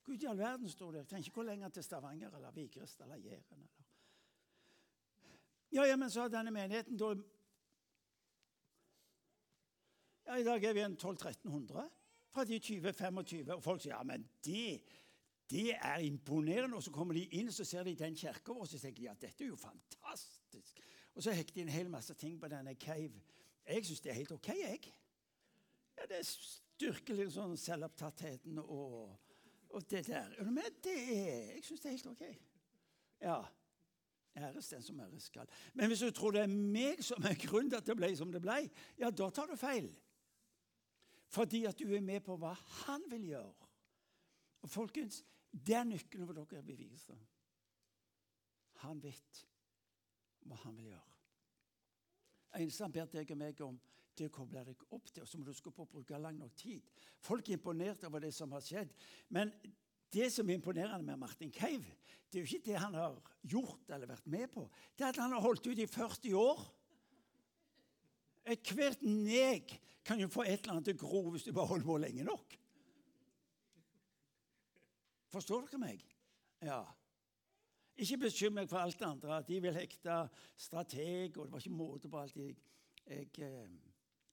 Gud 0.07 0.23
i 0.23 0.27
all 0.31 0.39
verden 0.39 0.69
står 0.69 0.93
det. 0.93 0.99
Jeg 1.03 1.09
trenger 1.11 1.29
ikke 1.29 1.41
gå 1.41 1.43
lenger 1.51 1.69
til 1.69 1.85
Stavanger 1.85 2.37
eller 2.37 2.55
Vigrest 2.57 3.01
eller 3.01 3.17
Jæren. 3.17 3.45
eller... 3.53 3.90
Ja, 5.73 5.85
ja, 5.87 5.97
men 5.97 6.11
så 6.11 6.25
har 6.25 6.33
denne 6.33 6.51
menigheten 6.51 6.99
da 6.99 7.15
Ja, 10.27 10.37
I 10.39 10.45
dag 10.47 10.65
er 10.65 10.73
vi 10.73 10.81
en 10.81 10.97
1200-1300 10.97 11.89
fra 12.31 12.45
de 12.45 12.59
20-25. 12.59 13.53
Og 13.53 13.63
folk 13.63 13.83
sier 13.83 13.97
ja, 13.97 14.03
men 14.07 14.23
det, 14.47 14.83
det 15.51 15.75
er 15.75 16.05
imponerende. 16.07 16.77
Og 16.77 16.83
så 16.87 16.93
kommer 16.95 17.15
de 17.19 17.25
inn, 17.39 17.51
så 17.53 17.65
ser 17.67 17.83
de 17.85 17.97
den 17.99 18.15
kirka 18.15 18.53
vår, 18.53 18.61
og 18.63 18.71
så 18.71 18.79
tenker 18.79 19.03
de 19.03 19.09
ja, 19.09 19.15
dette 19.19 19.45
er 19.45 19.51
jo 19.51 19.59
fantastisk. 19.59 20.79
Og 21.15 21.23
så 21.23 21.35
hekter 21.35 21.55
de 21.55 21.65
en 21.67 21.75
hel 21.75 21.91
masse 21.91 22.15
ting 22.15 22.39
på 22.41 22.49
denne 22.49 22.75
cave. 22.79 23.23
Jeg 23.67 23.87
syns 23.87 24.05
det 24.05 24.13
er 24.13 24.21
helt 24.21 24.33
OK, 24.33 24.49
jeg. 24.55 24.93
Ja, 25.99 26.07
Det 26.11 26.23
styrker 26.27 27.19
litt 27.19 27.35
sånn 27.35 27.59
selvopptattheten 27.59 28.63
og, 28.63 29.17
og 29.71 29.91
det 29.91 30.07
der. 30.07 30.37
Men 30.47 30.79
det 30.85 30.95
er, 30.95 31.57
jeg 31.57 31.65
syns 31.67 31.83
det 31.83 31.91
er 31.91 31.97
helt 31.99 32.13
OK. 32.15 32.23
Ja. 33.21 33.41
Æres 34.41 34.69
den 34.73 34.83
som 34.83 35.01
æres 35.01 35.29
skal. 35.29 35.49
Men 35.75 35.91
hvis 35.91 36.03
du 36.05 36.11
tror 36.17 36.35
det 36.35 36.45
er 36.45 36.53
meg 36.53 37.03
som 37.05 37.23
er 37.29 37.37
grunnen 37.41 37.71
til 37.71 37.81
at 37.81 37.87
det 37.87 37.97
ble 37.99 38.11
som 38.17 38.33
det 38.33 38.43
ble, 38.43 38.63
ja, 38.99 39.11
da 39.11 39.29
tar 39.31 39.51
du 39.51 39.57
feil. 39.61 39.91
Fordi 41.31 41.65
at 41.69 41.79
du 41.79 41.93
er 41.95 42.03
med 42.03 42.25
på 42.27 42.37
hva 42.41 42.55
han 42.85 43.05
vil 43.11 43.29
gjøre. 43.35 43.69
Og 44.63 44.71
folkens, 44.71 45.25
Det 45.51 45.75
er 45.75 45.85
nøkkelen 45.85 46.27
for 46.27 46.37
dere, 46.37 46.63
Bevigestad. 46.63 47.19
Han 48.85 49.01
vet 49.03 49.41
hva 50.47 50.57
han 50.63 50.77
vil 50.77 50.93
gjøre. 50.93 51.17
eneste 52.61 52.85
han 52.85 52.93
ber 52.93 53.09
deg 53.11 53.31
og 53.31 53.39
meg 53.39 53.61
om, 53.61 53.81
det 54.15 54.27
er 54.27 54.31
å 54.31 54.35
koble 54.35 54.63
deg 54.65 54.85
opp 54.93 55.11
til, 55.11 55.23
og 55.23 55.29
så 55.29 55.39
må 55.39 55.45
du 55.45 55.53
skal 55.55 55.73
på 55.73 55.83
å 55.87 55.91
bruke 55.91 56.19
lang 56.19 56.39
nok 56.39 56.55
tid. 56.55 56.87
Folk 57.19 57.49
er 57.49 57.59
imponert 57.59 58.05
over 58.05 58.21
det 58.21 58.33
som 58.35 58.53
har 58.53 58.65
skjedd. 58.65 58.93
Men 59.29 59.53
det 60.13 60.31
som 60.33 60.49
er 60.49 60.59
imponerende 60.59 61.07
med 61.07 61.21
Martin 61.21 61.53
Keiv, 61.55 61.85
det 62.31 62.39
er 62.39 62.45
jo 62.45 62.49
ikke 62.49 62.71
det 62.71 62.79
han 62.79 62.95
har 62.95 63.17
gjort 63.43 63.91
eller 63.91 64.11
vært 64.11 64.27
med 64.31 64.47
på. 64.53 64.67
Det 64.99 65.05
er 65.05 65.15
at 65.15 65.23
han 65.23 65.33
har 65.35 65.43
holdt 65.43 65.67
ut 65.67 65.79
i 65.79 65.87
40 65.87 66.37
år. 66.39 66.63
Ethvert 68.51 69.03
neg 69.03 69.75
kan 70.07 70.21
jo 70.21 70.31
få 70.31 70.47
et 70.47 70.63
eller 70.63 70.77
annet 70.77 70.91
til 70.91 70.99
å 70.99 71.03
gro 71.03 71.23
hvis 71.35 71.47
du 71.47 71.53
bare 71.55 71.73
holder 71.73 71.87
på 71.87 71.99
lenge 72.03 72.27
nok. 72.27 72.57
Forstår 75.31 75.67
dere 75.67 75.83
meg? 75.83 76.07
Ja. 76.65 76.81
Ikke 78.01 78.23
bekymr 78.25 78.63
meg 78.63 78.71
for 78.71 78.81
alt 78.81 78.99
det 78.99 79.07
andre. 79.07 79.43
De 79.47 79.61
vil 79.63 79.77
hekte 79.77 80.23
strateg, 80.59 81.37
og 81.37 81.47
det 81.47 81.53
var 81.53 81.63
ikke 81.63 81.77
måte 81.77 82.11
på 82.11 82.23
alt 82.23 82.39
jeg, 82.39 82.57
jeg, 83.07 83.29
eh, 83.45 83.75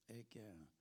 jeg 0.08 0.40
eh, 0.40 0.77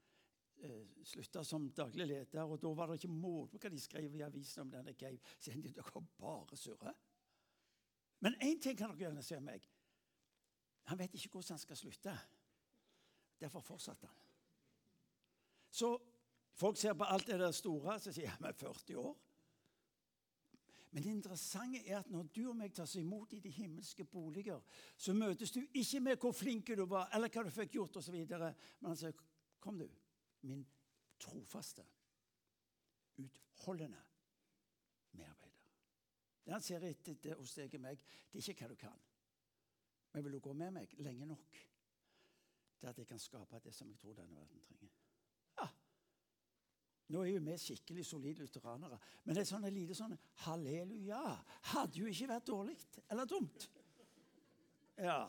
slutta 1.04 1.44
som 1.44 1.70
daglig 1.76 2.08
leder, 2.08 2.44
og 2.44 2.60
da 2.62 2.72
var 2.74 2.90
det 2.90 3.00
ikke 3.00 3.14
måte 3.14 3.58
på 3.58 3.68
hva 3.68 3.74
de 3.74 3.82
skrev 3.82 4.16
i 4.16 4.24
avisen 4.26 4.66
om 4.66 4.72
denne 4.72 4.94
Cave. 4.98 5.20
Så 5.40 5.54
de 5.54 5.74
dere 5.74 6.04
bare 6.18 6.58
surre. 6.58 6.94
Men 8.20 8.36
én 8.42 8.60
ting 8.62 8.78
kan 8.78 8.90
dere 8.92 9.08
gjerne 9.08 9.24
se 9.24 9.40
meg. 9.40 9.68
Han 10.90 11.00
vet 11.00 11.14
ikke 11.14 11.36
hvordan 11.36 11.58
han 11.58 11.62
skal 11.62 11.78
slutte. 11.78 12.16
Derfor 13.40 13.62
fortsatte 13.62 14.08
han. 14.08 14.24
Så 15.70 15.92
folk 16.58 16.78
ser 16.78 16.94
på 16.98 17.04
alt 17.06 17.28
det 17.28 17.40
der 17.40 17.52
store, 17.52 18.00
så 18.00 18.12
sier 18.12 18.34
han 18.34 18.50
er 18.50 18.58
40 18.58 18.98
år. 18.98 19.18
Men 20.92 21.04
det 21.04 21.12
interessante 21.12 21.84
er 21.86 22.00
at 22.00 22.10
når 22.10 22.30
du 22.34 22.48
og 22.50 22.56
meg 22.58 22.74
tas 22.74 22.96
imot 22.96 23.34
i 23.36 23.42
de 23.44 23.52
himmelske 23.52 24.06
boliger, 24.08 24.64
så 24.98 25.14
møtes 25.14 25.52
du 25.52 25.60
ikke 25.74 26.00
med 26.00 26.18
hvor 26.18 26.32
flink 26.34 26.72
du 26.74 26.86
var, 26.86 27.12
eller 27.14 27.30
hva 27.30 27.44
du 27.46 27.52
fikk 27.54 27.76
gjort, 27.76 28.00
osv. 28.00 28.16
Men 28.16 28.56
han 28.88 28.98
sier, 28.98 29.14
'Kom, 29.60 29.78
du, 29.78 29.90
min 30.42 30.68
trofaste, 31.20 31.86
utholdende 33.18 34.02
medarbeider. 35.12 35.72
Det 36.46 36.54
han 36.54 36.64
ser 36.64 36.84
etter 36.88 37.36
hos 37.40 37.56
deg 37.58 37.74
og 37.76 37.82
meg, 37.84 38.04
det 38.32 38.40
er 38.40 38.52
ikke 38.52 38.68
hva 38.68 38.74
du 38.74 38.80
kan. 38.80 39.02
Men 40.14 40.24
vil 40.24 40.38
du 40.38 40.40
gå 40.40 40.54
med 40.54 40.72
meg 40.78 40.94
lenge 41.04 41.26
nok 41.30 41.58
til 42.80 42.88
at 42.88 42.98
jeg 42.98 43.10
kan 43.10 43.20
skape 43.20 43.60
det 43.64 43.74
som 43.76 43.90
jeg 43.92 44.00
tror 44.00 44.16
denne 44.18 44.36
verden 44.38 44.62
trenger? 44.64 44.94
Ja. 45.58 45.68
Nå 47.14 47.24
er 47.24 47.34
jo 47.34 47.44
vi 47.44 47.58
skikkelig 47.62 48.06
solide 48.06 48.46
lutheranere, 48.46 49.00
men 49.24 49.36
det 49.36 49.44
er 49.44 49.50
sånne 49.50 49.74
lite 49.74 49.98
sånn 49.98 50.16
halleluja 50.46 51.22
hadde 51.74 52.00
jo 52.00 52.08
ikke 52.12 52.30
vært 52.32 52.48
dårlig 52.48 52.78
eller 53.10 53.30
dumt. 53.30 53.68
Ja. 54.98 55.20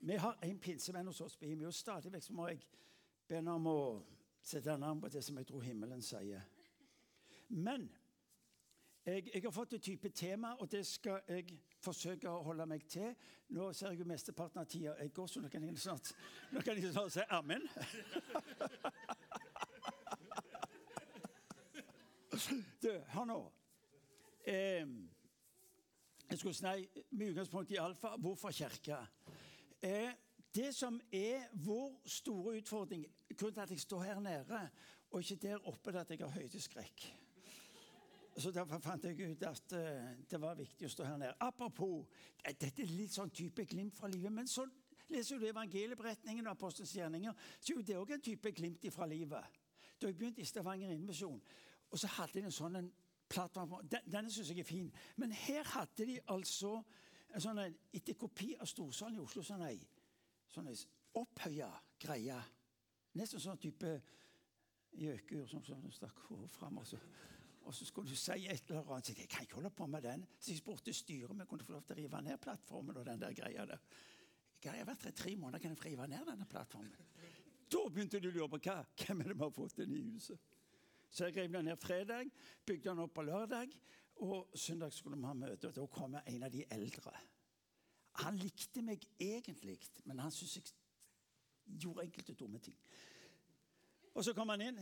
Vi 0.00 0.16
har 0.16 0.38
en 0.42 0.58
pinsevenn 0.58 1.06
hos 1.06 1.20
oss 1.20 1.36
på 1.36 1.44
himmelen. 1.44 1.66
og 1.66 1.74
stadig 1.74 2.12
vekk 2.12 2.30
må 2.30 2.48
jeg 2.48 2.60
be 3.28 3.36
ham 3.36 3.48
om 3.48 3.66
å 3.66 3.80
sette 4.42 4.76
navn 4.78 5.00
på 5.00 5.08
det 5.08 5.20
som 5.24 5.36
jeg 5.36 5.46
tror 5.46 5.60
himmelen 5.60 6.02
sier. 6.02 6.40
Men 7.48 7.90
jeg, 9.04 9.26
jeg, 9.34 9.42
har 9.44 9.50
fått 9.50 9.72
et 9.76 9.82
type 9.82 10.08
tema, 10.08 10.54
og 10.58 10.70
det 10.72 10.86
skal 10.86 11.20
jeg 11.28 11.58
forsøke 11.84 12.30
å 12.30 12.42
holde 12.46 12.66
meg 12.66 12.86
til. 12.88 13.12
Nå 13.56 13.72
ser 13.76 13.92
jeg 13.92 14.00
jo 14.00 14.08
mesteparten 14.08 14.60
av 14.62 14.66
tida 14.70 14.94
jeg 15.00 15.12
går, 15.12 15.26
så 15.26 15.40
nå 15.40 15.48
kan 15.52 15.64
jeg 15.68 15.78
snart, 15.78 16.12
nå 16.52 16.60
kan 16.64 16.80
jeg 16.80 16.92
snart 16.92 17.12
si 17.12 17.20
amen. 17.28 17.68
Du, 22.80 22.88
hør 23.12 23.24
nå. 23.28 23.52
Eh, 24.48 24.86
jeg 26.30 26.38
skulle 26.38 26.54
snakke 26.56 27.02
med 27.10 27.34
utgangspunkt 27.34 27.70
i 27.74 27.76
alfa 27.82 28.14
hvorfor 28.16 28.54
kirke. 28.56 28.96
Eh, 29.82 30.10
det 30.54 30.74
som 30.74 31.00
er 31.12 31.46
vår 31.52 32.00
store 32.04 32.56
utfordring 32.58 33.06
Kun 33.38 33.58
at 33.58 33.70
jeg 33.70 33.80
står 33.80 34.02
her 34.02 34.20
nede, 34.20 34.70
og 35.10 35.20
ikke 35.20 35.36
der 35.36 35.68
oppe 35.68 35.98
at 35.98 36.10
jeg 36.10 36.18
har 36.18 36.28
høydeskrekk. 36.28 37.04
Så 38.36 38.50
Derfor 38.50 38.78
fant 38.78 39.04
jeg 39.04 39.30
ut 39.30 39.42
at 39.42 39.72
uh, 39.72 40.10
det 40.30 40.40
var 40.40 40.54
viktig 40.54 40.86
å 40.86 40.90
stå 40.90 41.04
her 41.04 41.16
nede. 41.16 41.34
Apropos 41.40 42.06
Dette 42.44 42.82
er 42.82 42.92
litt 42.92 43.14
sånn 43.14 43.30
type 43.30 43.64
glimt 43.64 43.96
fra 43.96 44.08
livet. 44.08 44.32
Men 44.32 44.48
så 44.48 44.66
leser 45.08 45.38
du 45.38 45.46
evangelieberetningen 45.48 46.46
og 46.46 46.52
Apostelens 46.52 46.94
gjerninger, 46.96 47.34
så 47.60 47.78
er 47.78 47.86
det 47.86 47.98
òg 47.98 48.14
en 48.14 48.24
type 48.24 48.52
glimt 48.56 48.86
fra 48.94 49.06
livet. 49.06 49.60
Da 50.00 50.08
jeg 50.08 50.18
begynte 50.18 50.42
i 50.42 50.48
Stavanger 50.48 50.92
Innmisjon, 50.94 51.40
og 51.90 51.98
så 51.98 52.10
hadde 52.16 52.38
de 52.38 52.46
en 52.46 52.54
sånn 52.54 52.78
en 52.80 52.92
plattform 53.30 53.76
Denne 53.88 54.30
syns 54.30 54.50
jeg 54.50 54.62
er 54.62 54.68
fin. 54.68 54.90
Men 55.16 55.34
her 55.36 55.66
hadde 55.74 56.06
de 56.06 56.18
altså 56.32 56.80
sånn 57.38 57.60
etter 57.62 58.16
kopi 58.18 58.54
av 58.58 58.66
Storsalen 58.66 59.20
i 59.20 59.22
Oslo. 59.22 59.42
Sånn 59.46 59.66
ei 59.68 59.78
sånn 60.50 60.70
opphøya 61.20 61.70
greie. 62.00 62.38
Nesten 63.18 63.42
sånn 63.42 63.60
type 63.62 63.92
gjøkur 64.98 65.46
som 65.50 65.62
sånn, 65.66 65.90
stakk 65.94 66.24
hodet 66.28 66.50
fram. 66.54 66.78
Og 66.82 66.86
så, 66.86 66.98
og 67.66 67.74
så 67.74 67.86
skulle 67.86 68.10
du 68.10 68.18
si 68.18 68.46
et 68.46 68.70
eller 68.70 68.86
annet. 68.86 69.10
Så 69.10 69.16
jeg 69.16 69.30
kan 69.30 69.46
ikke 69.46 69.58
holde 69.60 69.72
på 69.74 69.86
med 69.90 70.06
den. 70.06 70.24
Så 70.38 70.54
jeg 70.54 70.62
spurte 70.62 70.94
styret 70.94 71.30
om 71.30 71.42
jeg 71.42 71.50
kunne 71.50 71.66
få 71.66 71.76
lov 71.76 71.86
til 71.86 71.96
å 71.96 72.00
rive 72.00 72.22
ned 72.26 72.40
plattformen. 72.42 72.96
og 72.96 73.06
den 73.06 73.22
der 73.22 73.36
greia 73.36 73.66
der. 73.66 73.84
Jeg 74.60 74.76
har 74.76 74.84
vært 74.84 75.06
her 75.08 75.16
tre 75.16 75.36
måneder, 75.36 75.62
kan 75.62 75.72
jeg 75.72 75.78
få 75.80 75.88
rive 75.88 76.06
ned 76.10 76.26
denne 76.28 76.46
plattformen? 76.46 76.92
Da 77.70 77.84
begynte 77.88 78.20
du 78.20 78.28
å 78.28 78.34
lure 78.34 78.48
på 78.50 78.58
hvem 78.60 79.22
er 79.22 79.30
det 79.30 79.36
vi 79.36 79.44
har 79.44 79.54
fått 79.54 79.78
inn 79.80 79.94
i 79.94 80.02
huset. 80.10 80.38
Så 81.10 81.26
jeg 81.26 81.36
rev 81.36 81.54
den 81.54 81.64
ned 81.66 81.78
fredag, 81.80 82.28
bygde 82.66 82.90
den 82.90 83.02
opp 83.02 83.14
på 83.14 83.24
lørdag. 83.26 83.72
Og 84.20 84.50
søndag 84.54 84.92
skulle 84.92 85.16
vi 85.16 85.26
ha 85.26 85.34
møte, 85.34 85.68
og 85.68 85.76
da 85.76 85.86
kom 85.86 86.16
en 86.20 86.42
av 86.42 86.52
de 86.52 86.64
eldre. 86.70 87.12
Han 88.20 88.36
likte 88.36 88.82
meg 88.84 89.04
egentlig, 89.20 89.78
men 90.04 90.18
han 90.20 90.32
syntes 90.34 90.56
jeg 90.56 91.78
gjorde 91.80 92.04
enkelte 92.04 92.34
dumme 92.34 92.58
ting. 92.58 92.76
Og 94.14 94.24
så 94.24 94.34
kom 94.34 94.48
han 94.52 94.60
inn. 94.60 94.80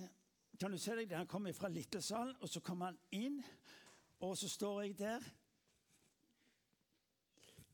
Kan 0.58 0.72
du 0.74 0.78
se 0.80 0.96
deg 0.96 1.10
det? 1.10 1.18
Han 1.20 1.30
kom 1.30 1.46
fra 1.54 1.68
Littlesalen, 1.70 2.34
og 2.40 2.48
så 2.50 2.60
kom 2.64 2.80
han 2.82 2.98
inn, 3.14 3.38
og 4.26 4.34
så 4.38 4.48
står 4.50 4.80
jeg 4.82 4.98
der. 4.98 5.26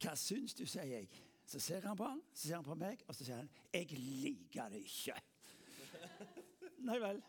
Hva 0.02 0.12
syns 0.20 0.56
du, 0.58 0.66
sier 0.68 0.90
jeg. 0.90 1.08
Så 1.48 1.60
ser 1.60 1.86
han 1.86 1.96
på 1.96 2.08
han, 2.08 2.20
så 2.32 2.48
ser 2.48 2.58
han 2.58 2.66
på 2.66 2.76
meg, 2.76 3.04
og 3.08 3.14
så 3.14 3.24
sier 3.24 3.36
han 3.36 3.50
'Jeg 3.72 3.90
liker 3.92 4.68
det 4.68 4.84
ikke'. 4.84 5.22
Nei 6.88 6.98
vel. 7.00 7.22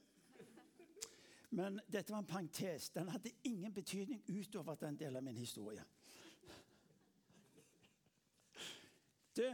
Men 1.49 1.79
dette 1.87 2.11
var 2.13 2.19
en 2.19 2.25
parentes. 2.25 2.89
Den 2.89 3.09
hadde 3.09 3.31
ingen 3.43 3.73
betydning 3.73 4.23
utover 4.27 4.75
den 4.75 4.97
delen 4.99 5.15
av 5.15 5.23
min 5.23 5.37
historie. 5.37 5.83
Det, 9.35 9.51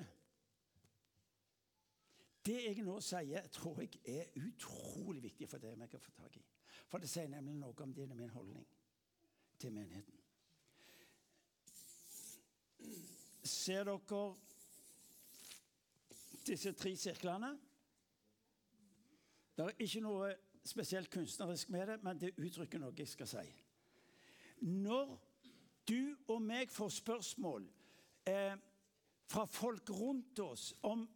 det 2.45 2.57
jeg 2.63 2.83
nå 2.85 2.99
sier, 3.01 3.47
tror 3.53 3.81
jeg 3.81 3.97
er 4.05 4.35
utrolig 4.37 5.23
viktig 5.23 5.49
for 5.49 5.57
det 5.57 5.73
vi 5.79 5.87
kan 5.89 6.03
få 6.03 6.11
tak 6.11 6.37
i. 6.37 6.43
For 6.91 7.01
det 7.01 7.09
sier 7.09 7.29
nemlig 7.31 7.55
noe 7.57 7.73
om 7.83 7.93
din 7.93 8.11
og 8.11 8.19
min 8.19 8.29
holdning 8.29 8.67
til 9.59 9.73
menigheten. 9.73 10.17
Ser 13.43 13.83
dere 13.89 14.21
disse 16.45 16.73
tre 16.73 16.95
sirklene? 16.97 17.51
Det 19.57 19.65
er 19.65 19.83
ikke 19.85 20.01
noe 20.05 20.31
spesielt 20.63 21.09
kunstnerisk 21.09 21.69
med 21.69 21.87
det, 21.87 21.99
men 22.03 22.19
det 22.21 22.35
uttrykker 22.37 22.81
noe 22.81 22.93
jeg 22.97 23.09
skal 23.09 23.29
si. 23.29 23.45
Når 24.61 25.15
du 25.89 26.13
og 26.29 26.41
meg 26.45 26.69
får 26.71 26.91
spørsmål 26.99 27.65
eh, 28.29 28.53
fra 29.31 29.47
folk 29.49 29.89
rundt 29.89 30.39
oss 30.43 30.71
om 30.85 31.07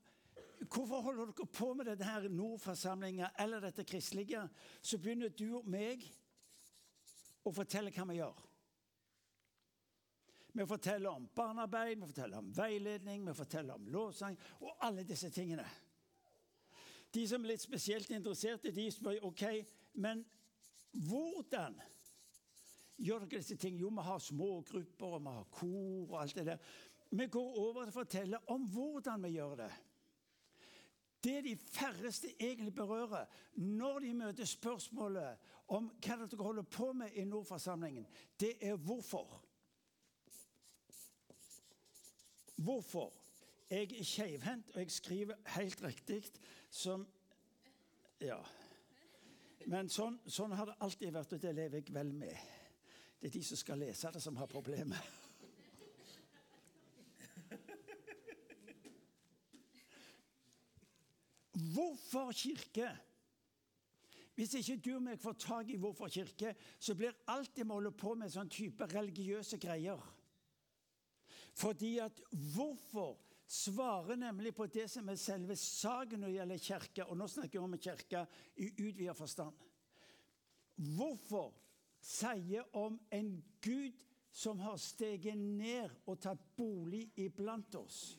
hvorfor 0.66 1.04
holder 1.06 1.30
dere 1.30 1.48
på 1.52 1.74
med 1.78 1.90
denne 1.92 2.08
her 2.08 2.28
Nordforsamlinga 2.32 3.30
eller 3.40 3.62
dette 3.62 3.86
kristelige, 3.86 4.48
så 4.82 4.98
begynner 4.98 5.30
du 5.30 5.60
og 5.60 5.70
meg 5.70 6.04
å 7.46 7.54
fortelle 7.54 7.94
hva 7.94 8.08
vi 8.10 8.20
gjør. 8.20 8.44
Vi 10.56 10.66
forteller 10.66 11.12
om 11.12 11.28
barnearbeid, 11.36 12.00
vi 12.00 12.08
forteller 12.08 12.40
om 12.40 12.52
veiledning, 12.56 13.25
vi 13.28 13.34
forteller 13.36 13.75
om 13.75 13.90
lovsang 13.92 14.38
og 14.62 14.78
alle 14.88 15.04
disse 15.04 15.30
tingene. 15.30 15.66
De 17.15 17.24
som 17.27 17.43
er 17.43 17.53
litt 17.53 17.63
spesielt 17.63 18.12
interesserte, 18.12 18.74
de 18.75 18.89
spør 18.91 19.24
ok, 19.29 19.43
men 20.03 20.25
hvordan 21.07 21.77
gjør 23.00 23.24
dere 23.24 23.39
disse 23.39 23.55
tingene? 23.60 23.86
Jo, 23.86 23.91
vi 23.95 24.03
har 24.03 24.19
smågrupper, 24.24 25.15
og 25.17 25.24
vi 25.24 25.36
har 25.38 25.50
kor 25.51 26.12
og 26.12 26.22
alt 26.22 26.36
det 26.36 26.45
der. 26.51 26.69
Vi 27.15 27.27
går 27.31 27.60
over 27.62 27.86
til 27.86 27.93
å 27.93 28.00
fortelle 28.00 28.41
om 28.51 28.67
hvordan 28.72 29.24
vi 29.24 29.36
gjør 29.38 29.60
det. 29.63 29.72
Det 31.25 31.39
de 31.45 31.55
færreste 31.57 32.36
egentlig 32.36 32.75
berører 32.75 33.25
når 33.55 34.00
de 34.03 34.13
møter 34.13 34.45
spørsmålet 34.45 35.51
om 35.74 35.88
hva 35.89 36.17
dere 36.22 36.43
holder 36.43 36.67
på 36.69 36.91
med 36.93 37.15
i 37.17 37.24
Nordforsamlingen, 37.25 38.05
det 38.39 38.57
er 38.62 38.75
hvorfor. 38.75 39.39
Hvorfor? 42.55 43.13
Jeg 43.69 43.81
er 43.81 44.03
keivhendt, 44.03 44.72
og 44.75 44.79
jeg 44.79 44.91
skriver 44.91 45.36
helt 45.57 45.84
riktig 45.84 46.24
som 46.69 47.07
Ja. 48.22 48.38
Men 49.65 49.89
sånn, 49.89 50.19
sånn 50.29 50.51
har 50.53 50.65
det 50.69 50.75
alltid 50.79 51.12
vært, 51.13 51.34
og 51.34 51.41
det 51.41 51.55
lever 51.55 51.77
jeg 51.81 51.93
vel 51.93 52.13
med. 52.13 52.38
Det 53.19 53.27
er 53.27 53.34
de 53.34 53.43
som 53.43 53.57
skal 53.57 53.77
lese 53.81 54.12
det, 54.13 54.22
som 54.22 54.36
har 54.38 54.48
problemer. 54.48 55.01
Hvorfor 61.74 62.31
kirke? 62.31 62.89
Hvis 64.36 64.53
ikke 64.53 64.77
du 64.84 64.95
og 64.95 65.01
meg 65.01 65.19
får 65.19 65.34
tak 65.39 65.69
i 65.72 65.77
hvorfor 65.79 66.12
kirke, 66.12 66.55
så 66.79 66.95
blir 66.95 67.15
alt 67.31 67.55
det 67.55 67.65
vi 67.65 67.72
holder 67.72 67.95
på 67.95 68.13
med, 68.19 68.29
sånn 68.29 68.50
type 68.51 68.86
religiøse 68.91 69.57
greier. 69.57 70.01
Fordi 71.55 71.98
at 72.03 72.19
hvorfor 72.53 73.15
svarer 73.48 74.16
nemlig 74.16 74.56
på 74.56 74.66
det 74.68 74.88
som 74.90 75.10
er 75.10 75.20
selve 75.22 75.56
saken 75.60 76.22
når 76.22 76.32
det 76.32 76.40
gjelder 76.40 76.66
kirke. 76.66 77.06
Og 77.06 77.18
nå 77.18 77.28
snakker 77.30 77.60
jeg 77.60 77.64
om 77.66 77.78
kirke 77.78 78.25
i 78.56 78.72
utvidet 78.74 79.18
forstand. 79.18 79.56
Hvorfor 80.75 81.54
sier 82.04 82.66
om 82.75 82.98
en 83.14 83.32
Gud 83.64 84.02
som 84.36 84.60
har 84.60 84.78
steget 84.82 85.38
ned 85.38 85.94
og 86.06 86.20
tatt 86.22 86.42
bolig 86.58 87.08
iblant 87.22 87.78
oss? 87.80 88.18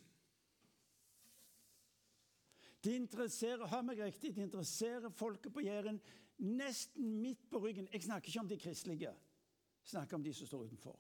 Det 2.81 2.95
interesserer 2.95 3.67
hør 3.67 3.83
meg 3.83 3.99
riktig, 3.99 4.31
det 4.37 4.47
interesserer 4.47 5.11
folket 5.11 5.53
på 5.53 5.65
Jæren 5.65 5.99
nesten 6.39 7.17
midt 7.23 7.49
på 7.51 7.59
ryggen. 7.59 7.89
Jeg 7.93 8.07
snakker 8.07 8.31
ikke 8.31 8.41
om 8.41 8.49
de 8.49 8.59
kristelige. 8.63 9.11
Jeg 9.11 9.91
snakker 9.91 10.17
om 10.17 10.23
de 10.23 10.35
som 10.35 10.47
står 10.47 10.69
utenfor. 10.69 10.97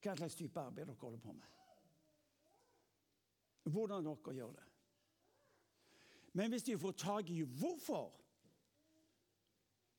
Hva 0.00 0.16
slags 0.16 0.34
type 0.34 0.60
arbeid 0.60 0.88
dere 0.88 0.98
holder 1.00 1.22
på 1.22 1.32
med. 1.36 1.59
Hvordan 3.62 4.04
dere 4.04 4.34
gjør 4.34 4.52
det. 4.52 4.66
Men 6.32 6.50
hvis 6.50 6.62
de 6.62 6.78
får 6.78 6.92
tak 6.92 7.30
i 7.30 7.40
hvorfor, 7.42 8.14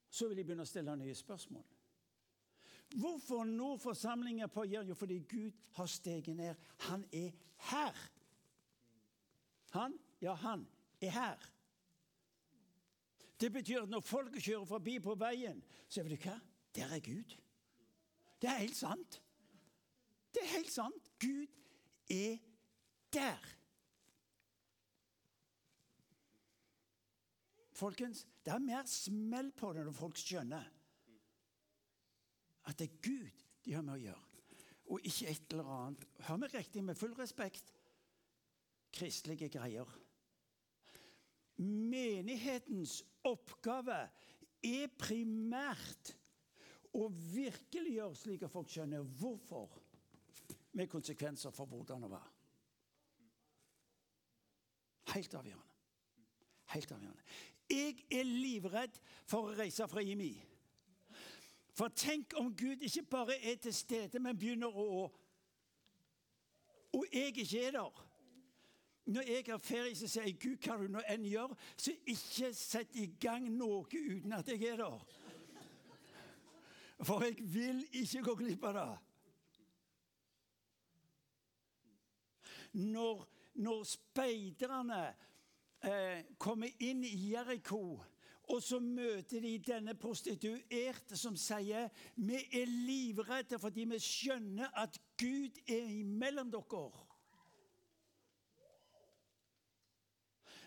så 0.10 0.28
vil 0.28 0.38
de 0.38 0.44
begynne 0.44 0.66
å 0.66 0.70
stille 0.70 0.96
nye 0.96 1.16
spørsmål. 1.16 1.64
Hvorfor 3.00 3.44
nå 3.48 3.78
forsamlinger 3.80 4.48
på 4.52 4.66
Jæren? 4.68 4.88
Jo, 4.88 4.96
fordi 4.96 5.20
Gud 5.20 5.52
har 5.78 5.86
steget 5.86 6.36
ned. 6.36 6.56
Han 6.88 7.06
er 7.12 7.32
her. 7.72 8.02
Han? 9.72 10.00
Ja, 10.22 10.34
han 10.34 10.68
er 11.02 11.10
her. 11.10 11.52
Det 13.42 13.52
betyr 13.54 13.82
at 13.82 13.90
når 13.90 14.00
folket 14.00 14.44
kjører 14.44 14.66
forbi 14.66 15.00
på 15.00 15.16
veien, 15.16 15.64
så 15.88 16.04
vet 16.04 16.14
du 16.14 16.28
hva? 16.28 16.36
Der 16.76 16.92
er 16.96 17.00
Gud. 17.00 17.38
Det 18.42 18.50
er 18.50 18.64
helt 18.66 18.78
sant. 18.78 19.22
Det 20.34 20.44
er 20.44 20.54
helt 20.58 20.72
sant. 20.72 21.10
Gud 21.20 21.48
er 22.10 22.38
der. 23.14 23.50
Folkens, 27.82 28.28
det 28.46 28.54
er 28.54 28.62
mer 28.62 28.86
smell 28.86 29.52
på 29.58 29.72
det 29.74 29.86
når 29.88 29.98
folk 29.98 30.20
skjønner 30.22 30.68
at 32.70 32.78
det 32.78 32.88
er 32.88 33.00
Gud 33.02 33.46
de 33.66 33.74
har 33.74 33.86
med 33.86 33.96
å 33.96 34.02
gjøre, 34.02 34.42
og 34.94 35.08
ikke 35.08 35.32
et 35.32 35.54
eller 35.54 35.70
annet. 35.76 36.06
Hør 36.28 36.40
meg 36.42 36.54
riktig, 36.56 36.84
med 36.86 36.98
full 36.98 37.14
respekt 37.18 37.72
kristelige 38.94 39.50
greier. 39.54 39.90
Menighetens 41.62 43.00
oppgave 43.28 43.98
er 44.66 44.94
primært 44.98 46.14
å 46.98 47.08
virkeliggjøre 47.10 48.18
slik 48.18 48.46
at 48.46 48.54
folk 48.54 48.70
skjønner 48.70 49.06
hvorfor, 49.22 49.78
med 50.78 50.90
konsekvenser 50.92 51.52
for 51.52 51.68
hvordan 51.68 52.06
og 52.08 52.14
hva. 52.14 52.22
Helt 55.14 55.34
avgjørende. 55.34 55.68
Helt 56.74 56.92
avgjørende. 56.92 57.24
Jeg 57.70 58.06
er 58.12 58.24
livredd 58.24 58.98
for 59.26 59.50
å 59.50 59.56
reise 59.56 59.88
fra 59.88 60.04
IMI. 60.04 60.34
For 61.74 61.88
tenk 61.96 62.36
om 62.38 62.52
Gud 62.56 62.84
ikke 62.84 63.04
bare 63.10 63.38
er 63.40 63.56
til 63.56 63.74
stede, 63.74 64.20
men 64.20 64.38
begynner 64.38 64.68
å 64.68 65.10
Og 66.92 67.06
jeg 67.14 67.38
ikke 67.38 67.68
er 67.68 67.72
der. 67.72 68.08
Når 69.06 69.22
jeg 69.22 69.44
har 69.48 69.58
ferie, 69.58 69.96
så 69.96 70.08
sier 70.08 70.26
jeg 70.28 70.40
Gud, 70.40 70.58
hva 70.60 70.76
du 70.78 70.90
nå 70.92 71.02
enn 71.08 71.24
gjør, 71.26 71.54
så 71.80 71.94
ikke 72.06 72.52
sett 72.54 72.96
i 73.00 73.06
gang 73.20 73.48
noe 73.56 73.86
uten 73.88 74.34
at 74.36 74.52
jeg 74.52 74.74
er 74.74 74.84
der. 74.84 75.06
For 77.02 77.24
jeg 77.26 77.40
vil 77.40 77.80
ikke 77.98 78.22
gå 78.28 78.36
glipp 78.44 78.68
av 78.70 78.76
det. 78.78 78.90
Når, 82.74 83.24
når 83.56 83.84
speiderne 83.84 85.02
eh, 85.84 86.24
kommer 86.38 86.72
inn 86.80 87.04
i 87.04 87.14
Jeriko, 87.32 88.00
og 88.52 88.64
så 88.64 88.80
møter 88.84 89.44
de 89.44 89.54
denne 89.64 89.94
prostituerte 89.96 91.18
som 91.18 91.38
sier 91.40 91.88
vi 92.16 92.40
er 92.58 92.68
livredde 92.68 93.60
fordi 93.62 93.86
vi 93.94 94.00
skjønner 94.02 94.74
at 94.82 94.98
Gud 95.20 95.62
er 95.68 95.88
imellom 96.02 96.52
dere. 96.52 96.90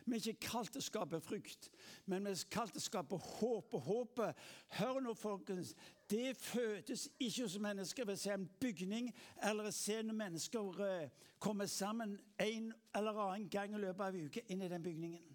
Vi 0.05 0.17
er 0.17 0.21
ikke 0.21 0.49
kalt 0.51 0.73
til 0.75 0.83
å 0.83 0.85
skape 0.85 1.19
frykt, 1.25 1.71
men 2.05 2.27
vi 2.27 2.35
er 2.35 2.41
kalt 2.53 2.75
til 2.75 2.83
å 2.83 2.85
skape 2.85 3.17
håp. 3.17 3.77
Og 3.79 3.87
håpet, 3.87 4.43
hør 4.77 4.99
nå, 5.01 5.15
folkens, 5.17 5.73
det 6.13 6.35
fødes 6.37 7.07
ikke 7.17 7.47
hos 7.47 7.57
mennesker 7.63 8.05
ved 8.05 8.19
å 8.19 8.21
se 8.21 8.35
en 8.35 8.45
bygning 8.61 9.09
eller 9.49 9.71
å 9.71 9.73
se 9.73 9.97
når 10.05 10.19
mennesker 10.19 10.83
eh, 10.85 11.15
kommer 11.41 11.71
sammen 11.71 12.19
en 12.37 12.69
eller 12.97 13.23
annen 13.25 13.49
gang 13.49 13.73
i 13.73 13.81
løpet 13.81 14.05
av 14.05 14.13
en 14.13 14.29
uke 14.29 14.45
inn 14.53 14.67
i 14.67 14.69
den 14.69 14.85
bygningen. 14.85 15.31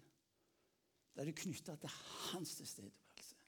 Da 1.14 1.24
er 1.24 1.32
det 1.32 1.40
knytta 1.42 1.74
til 1.82 1.96
hans 2.30 2.54
tilstedeværelse. 2.60 3.40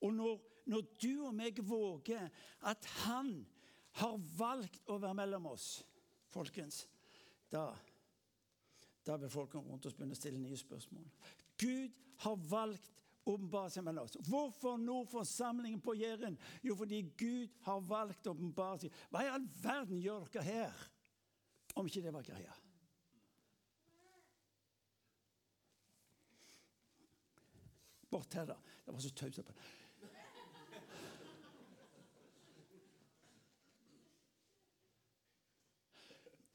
Og 0.00 0.14
når, 0.16 0.40
når 0.72 0.88
du 1.02 1.12
og 1.28 1.34
meg 1.36 1.60
våger 1.60 2.30
at 2.64 2.88
han 3.04 3.36
har 4.00 4.16
valgt 4.38 4.88
å 4.88 4.96
være 5.00 5.20
mellom 5.20 5.52
oss, 5.52 5.84
folkens, 6.32 6.86
da 7.52 7.68
da 9.06 9.16
vil 9.16 9.30
folk 9.30 9.54
rundt 9.54 9.86
oss 9.86 9.94
begynne 9.94 10.16
å 10.16 10.18
stille 10.18 10.40
nye 10.40 10.58
spørsmål. 10.58 11.06
Gud 11.60 11.94
har 12.24 12.36
valgt 12.50 13.04
åpenbare 13.26 13.70
seg 13.74 13.84
mellom 13.86 14.06
oss. 14.06 14.18
Hvorfor 14.28 14.78
nå 14.80 15.00
forsamlingen 15.10 15.80
på 15.82 15.96
Jæren? 15.98 16.38
Jo, 16.62 16.76
fordi 16.78 17.02
Gud 17.18 17.54
har 17.66 17.82
valgt 17.86 18.26
å 18.26 18.34
åpenbare 18.34 18.84
seg. 18.84 19.00
Hva 19.10 19.24
i 19.24 19.32
all 19.32 19.48
verden 19.62 20.02
gjør 20.02 20.28
dere 20.34 20.46
her, 20.46 20.84
om 21.76 21.88
ikke 21.90 22.04
det 22.04 22.14
var 22.14 22.26
greia? 22.26 22.54
Bort 28.10 28.34
her, 28.38 28.46
da. 28.48 28.56
Det 28.86 28.94
var 28.94 29.02
så 29.02 29.10
taust. 29.18 29.50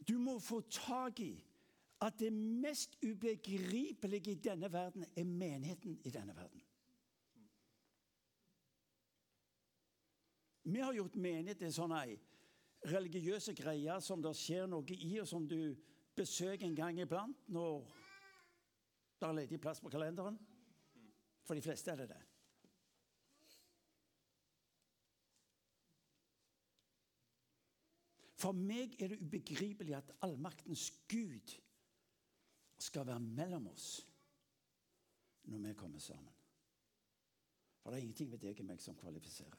Du 0.07 0.17
må 0.17 0.39
få 0.41 0.61
tak 0.71 1.19
i 1.23 1.35
at 2.01 2.19
det 2.19 2.33
mest 2.33 2.97
ubegripelige 3.03 4.31
i 4.31 4.41
denne 4.41 4.71
verden 4.73 5.05
er 5.15 5.23
menigheten 5.23 5.99
i 6.03 6.09
denne 6.09 6.35
verden. 6.35 6.61
Vi 10.63 10.79
har 10.79 10.93
gjort 10.93 11.15
menighet 11.15 11.57
til 11.57 11.73
sånne 11.73 12.01
religiøse 12.89 13.53
greier 13.57 14.01
som 14.01 14.21
det 14.21 14.33
skjer 14.37 14.69
noe 14.69 14.97
i, 14.97 15.15
og 15.21 15.27
som 15.29 15.45
du 15.49 15.75
besøker 16.17 16.65
en 16.67 16.77
gang 16.77 16.99
iblant 17.01 17.47
når 17.49 17.85
det 19.21 19.27
er 19.27 19.37
ledig 19.37 19.61
plass 19.61 19.81
på 19.81 19.89
kalenderen. 19.89 20.37
For 21.45 21.57
de 21.57 21.61
fleste 21.61 21.91
er 21.91 22.01
det 22.01 22.09
det. 22.13 22.21
For 28.41 28.57
meg 28.57 28.95
er 28.97 29.11
det 29.11 29.21
ubegripelig 29.21 29.93
at 29.99 30.15
allmaktens 30.25 30.87
Gud 31.09 31.53
skal 32.81 33.07
være 33.07 33.19
mellom 33.19 33.67
oss 33.71 33.89
når 35.49 35.67
vi 35.67 35.73
kommer 35.77 35.99
sammen. 35.99 36.33
For 37.81 37.91
det 37.91 37.97
er 37.97 38.05
ingenting 38.05 38.31
ved 38.31 38.41
deg 38.43 38.59
og 38.61 38.67
meg 38.69 38.81
som 38.81 38.97
kvalifiserer. 38.97 39.57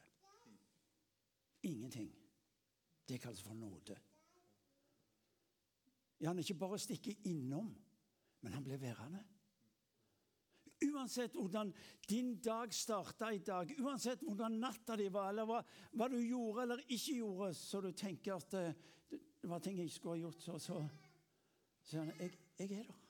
Ingenting. 1.66 2.11
Det 3.08 3.20
kalles 3.20 3.42
for 3.42 3.54
nåde. 3.54 3.96
Ja, 6.22 6.30
han 6.30 6.38
ikke 6.38 6.54
bare 6.54 6.78
stikker 6.78 7.26
innom, 7.26 7.72
men 8.40 8.52
han 8.52 8.64
blir 8.64 8.78
værende. 8.78 9.24
Uansett 10.82 11.35
hvordan 11.35 11.72
din 12.11 12.37
dag 12.42 12.74
starta 12.74 13.30
i 13.30 13.38
dag, 13.38 13.70
uansett 13.78 14.22
hvordan 14.22 14.58
natta 14.62 14.96
di 14.98 15.08
var, 15.12 15.30
eller 15.30 15.46
hva, 15.46 15.61
hva, 15.94 16.08
du 16.11 16.18
gjorde 16.18 16.62
eller 16.62 16.82
ikke 16.88 17.16
gjorde, 17.20 17.52
så 17.54 17.80
du 17.80 17.90
tenker 17.92 18.35
at 18.35 18.50
det, 18.54 18.64
det 19.11 19.50
var 19.50 19.62
ting 19.62 19.78
jeg 19.78 19.90
ikke 19.90 19.98
skulle 19.98 20.16
ha 20.16 20.24
gjort, 20.24 20.42
så, 20.42 20.58
så 20.58 20.80
sier 21.87 22.02
han 22.02 22.12
jeg, 22.18 22.38
jeg 22.58 22.70
er 22.70 22.74
der. 22.90 23.01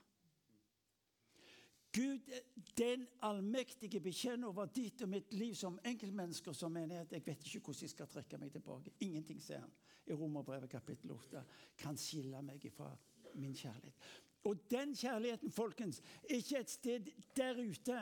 Gud, 1.93 2.31
den 2.77 3.07
allmektige, 3.21 3.99
bekjenner 4.01 4.49
over 4.49 4.65
ditt 4.73 5.01
og 5.05 5.11
mitt 5.11 5.33
liv 5.33 5.53
som 5.55 5.75
enkeltmennesker 5.85 6.55
som 6.57 6.73
menighet. 6.73 7.11
Jeg 7.13 7.25
vet 7.25 7.45
ikke 7.45 7.59
hvordan 7.67 7.85
jeg 7.85 7.93
skal 7.93 8.09
trekke 8.09 8.39
meg 8.41 8.53
tilbake. 8.55 8.93
Ingenting, 9.05 9.41
sier 9.43 9.61
han 9.61 9.75
i 10.09 10.17
Romerbrevet 10.17 10.71
kapittel 10.71 11.13
8, 11.13 11.43
kan 11.77 11.99
skille 11.99 12.41
meg 12.45 12.65
fra 12.73 12.89
min 13.37 13.53
kjærlighet. 13.55 14.07
Og 14.49 14.65
den 14.71 14.95
kjærligheten, 14.95 15.51
folkens, 15.51 16.01
er 16.29 16.41
ikke 16.41 16.59
et 16.59 16.69
sted 16.69 17.13
der 17.37 17.61
ute 17.61 18.01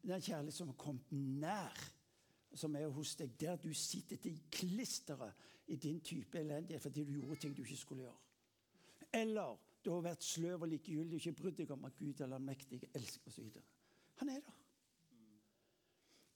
Den 0.00 0.20
kjærlighet 0.20 0.54
som 0.54 0.68
har 0.70 0.76
kommet 0.80 1.10
nær, 1.12 1.80
som 2.56 2.76
er 2.76 2.86
hos 2.88 3.10
deg, 3.20 3.34
der 3.40 3.58
du 3.60 3.68
sitter 3.76 4.16
til 4.16 4.38
klisteret 4.50 5.34
i 5.68 5.76
din 5.76 6.00
type 6.00 6.38
elendighet 6.40 6.82
fordi 6.82 7.04
du 7.04 7.12
gjorde 7.18 7.36
ting 7.40 7.56
du 7.56 7.60
ikke 7.62 7.76
skulle 7.76 8.06
gjøre. 8.06 8.16
Eller 9.12 9.58
du 9.84 9.90
har 9.94 10.02
vært 10.04 10.24
sløv 10.24 10.66
og 10.66 10.68
likegyldig 10.68 11.16
og 11.16 11.20
ikke 11.20 11.38
brydd 11.42 11.60
deg 11.62 11.70
om 11.72 11.84
at 11.88 11.96
Gud 11.96 12.20
er 12.20 12.34
allmektig, 12.36 12.82
elsker 12.94 13.30
osv. 13.32 13.60
Han 14.20 14.28
er 14.28 14.42
der. 14.44 14.56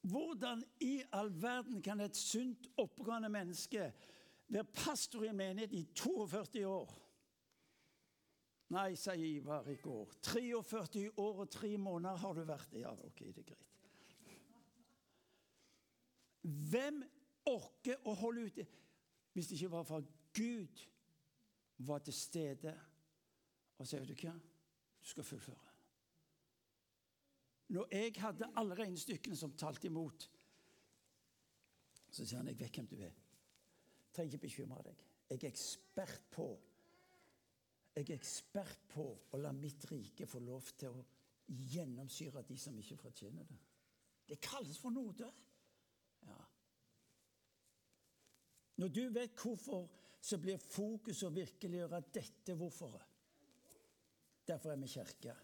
Hvordan 0.05 0.63
i 0.85 0.99
all 1.17 1.31
verden 1.43 1.83
kan 1.83 2.01
et 2.05 2.17
sunt, 2.17 2.69
oppegående 2.77 3.29
menneske 3.33 3.87
være 4.49 4.65
pastor 4.65 5.25
i 5.25 5.31
en 5.33 5.37
menighet 5.37 5.73
i 5.73 5.85
42 5.97 6.67
år? 6.69 6.93
Nei, 8.75 8.95
sier 8.97 9.21
Ivar 9.25 9.69
i 9.71 9.77
går. 9.81 10.13
43 10.25 11.11
år 11.21 11.45
og 11.45 11.51
tre 11.53 11.77
måneder 11.79 12.17
har 12.21 12.35
du 12.37 12.43
vært 12.49 12.73
det. 12.73 12.83
Ja, 12.85 12.93
ok, 12.93 13.21
det 13.21 13.45
er 13.45 13.51
greit. 13.53 13.71
Hvem 16.45 17.01
orker 17.49 18.01
å 18.05 18.15
holde 18.19 18.49
ut 18.49 18.59
hvis 19.35 19.49
det 19.49 19.57
ikke 19.57 19.73
var 19.73 19.87
for 19.89 20.05
Gud 20.37 20.83
var 21.79 22.03
til 22.05 22.15
stede 22.15 22.75
og 23.79 23.87
så 23.87 23.99
vet 23.99 24.11
du 24.11 24.27
hva, 24.27 24.35
du 25.01 25.09
skal 25.09 25.27
fullføre. 25.27 25.73
Når 27.75 27.89
jeg 27.93 28.13
hadde 28.21 28.51
alle 28.61 28.77
regnestykkene 28.79 29.37
som 29.37 29.57
talte 29.59 29.89
imot, 29.89 30.29
så 32.11 32.23
sier 32.23 32.39
han 32.39 32.51
jeg 32.53 32.61
vet 32.61 32.79
hvem 32.79 32.91
du 32.93 32.99
er. 33.03 33.17
Trenger 34.15 34.37
ikke 34.37 34.47
bekymre 34.47 34.85
deg. 34.87 35.03
Jeg 35.31 35.41
er 35.41 35.51
ekspert 35.51 36.31
på 36.35 36.49
jeg 37.95 38.09
er 38.09 38.17
ekspert 38.17 38.89
på 38.91 39.05
å 39.31 39.39
la 39.39 39.53
mitt 39.55 39.85
rike 39.87 40.27
få 40.27 40.41
lov 40.43 40.67
til 40.79 40.97
å 40.99 41.05
gjennomsyre 41.47 42.43
de 42.49 42.57
som 42.59 42.75
ikke 42.81 42.99
fortjener 42.99 43.47
det. 43.47 43.59
Det 44.27 44.41
kalles 44.43 44.81
for 44.81 44.91
nåde. 44.91 45.29
Ja. 46.27 46.39
Når 48.83 48.91
du 48.99 49.03
vet 49.15 49.39
hvorfor, 49.39 49.87
så 50.19 50.41
blir 50.43 50.59
fokuset 50.59 51.29
å 51.29 51.35
virkeliggjøre 51.37 52.01
dette 52.17 52.57
hvorforet. 52.59 53.14
Derfor 54.49 54.71
er 54.71 54.77
vi 54.77 54.87
kirke. 54.87 55.35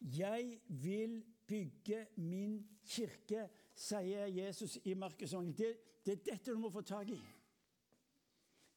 Jeg 0.00 0.60
vil 0.68 1.24
bygge 1.46 2.06
min 2.16 2.60
kirke, 2.84 3.48
sier 3.74 4.26
Jesus 4.26 4.78
i 4.84 4.94
Markusongen. 4.94 5.52
Det, 5.52 5.72
det 6.06 6.12
er 6.12 6.24
dette 6.32 6.52
du 6.52 6.58
må 6.58 6.70
få 6.70 6.82
tak 6.82 7.10
i. 7.10 7.20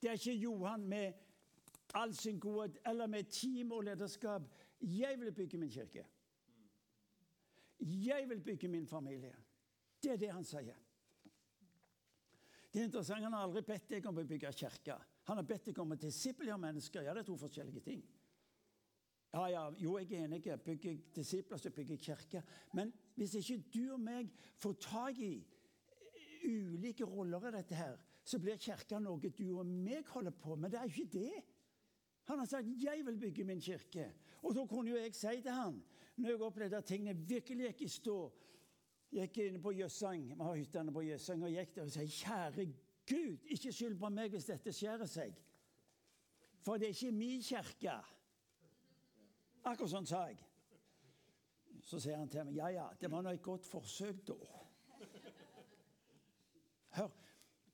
Det 0.01 0.09
er 0.09 0.17
ikke 0.17 0.33
Johan 0.33 0.87
med 0.87 1.13
all 1.93 2.13
sin 2.15 2.39
godhet 2.39 2.77
eller 2.87 3.07
med 3.07 3.23
team 3.29 3.71
og 3.71 3.83
lederskap. 3.83 4.41
Jeg 4.81 5.19
vil 5.19 5.31
bygge 5.31 5.57
min 5.57 5.69
kirke. 5.69 6.05
Jeg 7.79 8.29
vil 8.29 8.39
bygge 8.39 8.67
min 8.67 8.87
familie. 8.87 9.35
Det 10.03 10.11
er 10.11 10.17
det 10.17 10.31
han 10.31 10.45
sier. 10.45 10.77
Det 12.73 12.79
er 12.79 12.83
interessant, 12.83 13.23
Han 13.23 13.33
har 13.33 13.43
aldri 13.43 13.61
bedt 13.67 13.89
deg 13.89 14.05
om 14.07 14.17
å 14.17 14.23
bygge 14.23 14.53
kirke. 14.53 14.95
Han 15.27 15.37
har 15.37 15.43
bedt 15.43 15.65
deg 15.65 15.79
om 15.79 15.91
å 15.91 15.99
disiplere 15.99 16.57
mennesker. 16.57 17.03
Ja, 17.03 17.13
det 17.13 17.25
er 17.25 17.27
to 17.27 17.37
forskjellige 17.37 17.83
ting. 17.83 18.03
Ja, 19.33 19.45
ja, 19.47 19.63
jo, 19.79 19.97
jeg 19.97 20.11
er 20.11 20.25
enig. 20.25 20.43
Bygger 20.65 20.89
jeg 20.89 21.03
disipler, 21.15 21.57
så 21.57 21.69
bygger 21.69 21.93
jeg 21.93 21.99
kirke. 21.99 22.43
Men 22.73 22.93
hvis 23.15 23.35
ikke 23.35 23.63
du 23.73 23.93
og 23.93 23.99
meg 24.03 24.31
får 24.59 24.73
tak 24.83 25.19
i 25.19 25.33
ulike 26.47 27.05
roller 27.05 27.47
i 27.47 27.53
dette 27.55 27.75
her, 27.75 27.95
så 28.23 28.39
blir 28.39 28.59
kirka 28.59 28.99
noe 28.99 29.31
du 29.31 29.45
og 29.57 29.65
meg 29.65 30.07
holder 30.11 30.35
på 30.35 30.55
med. 30.55 30.71
Det 30.71 30.79
er 30.79 30.91
ikke 30.91 31.19
det. 31.19 31.43
Han 32.27 32.39
har 32.39 32.45
sagt 32.45 32.67
'jeg 32.67 33.05
vil 33.05 33.17
bygge 33.17 33.43
min 33.43 33.59
kirke'. 33.59 34.11
Og 34.43 34.55
da 34.55 34.65
kunne 34.65 34.89
jo 34.89 34.97
jeg 34.97 35.15
si 35.15 35.41
til 35.41 35.51
han, 35.51 35.83
når 36.17 36.29
jeg 36.29 36.41
opplevde 36.41 36.77
at 36.77 36.85
tingene 36.85 37.27
virkelig 37.27 37.65
gikk 37.65 37.81
i 37.81 37.87
stå 37.87 38.31
Gikk 39.11 39.37
inne 39.37 39.59
på 39.59 39.71
Jøssang, 39.71 40.23
vi 40.37 40.43
har 40.43 40.55
hyttene 40.55 40.91
på 40.93 41.01
Jøssang, 41.01 41.43
og 41.43 41.49
gikk 41.51 41.75
der 41.75 41.81
og 41.81 41.91
sa 41.91 41.99
'Kjære 41.99 42.73
Gud, 43.09 43.37
ikke 43.43 43.71
skyld 43.71 43.99
på 43.99 44.09
meg 44.09 44.29
hvis 44.29 44.45
dette 44.45 44.71
skjærer 44.71 45.05
seg'. 45.05 45.33
For 46.61 46.77
det 46.77 46.83
er 46.83 46.89
ikke 46.89 47.11
min 47.11 47.41
kirke. 47.41 47.97
Akkurat 49.63 49.91
sånn 49.91 50.09
sa 50.09 50.23
jeg. 50.29 50.39
Så 51.85 51.99
sier 51.99 52.17
han 52.17 52.29
til 52.29 52.45
meg 52.45 52.55
'Ja, 52.55 52.67
ja, 52.67 52.89
det 53.01 53.11
var 53.11 53.21
nå 53.21 53.29
et 53.29 53.41
godt 53.41 53.65
forsøk, 53.65 54.27
da'. 54.27 54.47
Hør, 56.89 57.09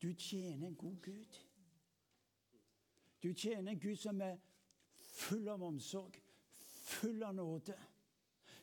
du 0.01 0.13
tjener 0.13 0.67
en 0.67 0.75
god 0.75 1.01
Gud. 1.01 1.39
Du 3.23 3.33
tjener 3.33 3.71
en 3.71 3.79
Gud 3.79 3.95
som 3.95 4.21
er 4.21 4.37
full 4.95 5.47
av 5.47 5.63
omsorg, 5.63 6.21
full 6.83 7.23
av 7.23 7.35
nåde. 7.35 7.77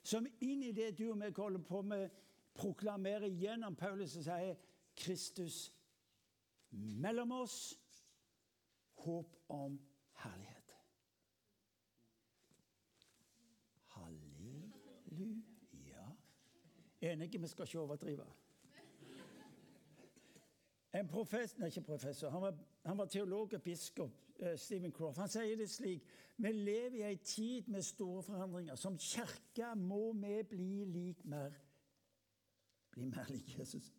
Som 0.02 0.26
inn 0.40 0.62
i 0.62 0.72
det 0.72 0.98
du 0.98 1.10
og 1.10 1.18
meg 1.18 1.36
holder 1.36 1.64
på 1.64 1.82
med, 1.82 2.10
proklamerer 2.54 3.28
gjennom 3.28 3.76
Paulus 3.76 4.16
og 4.16 4.24
sier 4.24 4.56
Kristus 4.96 5.72
mellom 6.70 7.32
oss, 7.32 7.78
håp 9.04 9.34
om 9.48 9.78
herlighet. 10.22 10.74
Halleluja. 13.96 16.06
Enige, 17.04 17.40
vi 17.40 17.50
skal 17.52 17.68
ikke 17.68 17.80
overdrive. 17.80 18.26
En 20.94 21.08
professor, 21.10 21.58
nei, 21.60 21.68
ikke 21.72 21.88
professor, 21.88 22.30
han 22.30 22.42
var, 22.42 22.58
han 22.86 22.98
var 22.98 23.10
teolog 23.10 23.56
og 23.56 23.62
biskop 23.62 24.24
Eh, 24.38 24.58
Stephen 24.58 24.92
Croft. 24.92 25.18
Han 25.18 25.28
sier 25.30 25.56
det 25.56 25.70
slik 25.70 26.06
Vi 26.36 26.50
lever 26.50 26.96
i 26.98 27.02
ei 27.06 27.16
tid 27.16 27.68
med 27.70 27.82
store 27.82 28.22
forandringer. 28.22 28.74
Som 28.74 28.98
kirke 28.98 29.74
må 29.76 30.12
vi 30.12 30.42
bli 30.42 30.84
lik 30.84 31.24
mer 31.24 31.54
Bli 32.90 33.04
mer 33.04 33.30
lik 33.30 33.58
Jesus. 33.58 33.92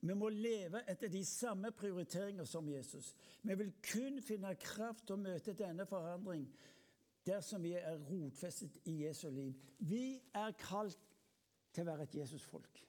Vi 0.00 0.14
må 0.14 0.28
leve 0.28 0.82
etter 0.90 1.08
de 1.08 1.24
samme 1.24 1.70
prioriteringer 1.72 2.44
som 2.44 2.68
Jesus. 2.68 3.14
Vi 3.42 3.54
vil 3.54 3.72
kun 3.92 4.20
finne 4.22 4.54
kraft 4.54 5.06
til 5.06 5.16
å 5.16 5.22
møte 5.22 5.56
denne 5.58 5.86
forandring 5.86 6.44
dersom 7.26 7.62
vi 7.62 7.72
er 7.74 7.98
rotfestet 8.10 8.78
i 8.86 9.00
Jesu 9.04 9.28
liv. 9.30 9.54
Vi 9.78 10.20
er 10.34 10.54
kalt 10.58 11.07
til 11.72 11.84
å 11.84 11.90
være 11.90 12.06
et 12.08 12.14
Jesusfolk. 12.20 12.84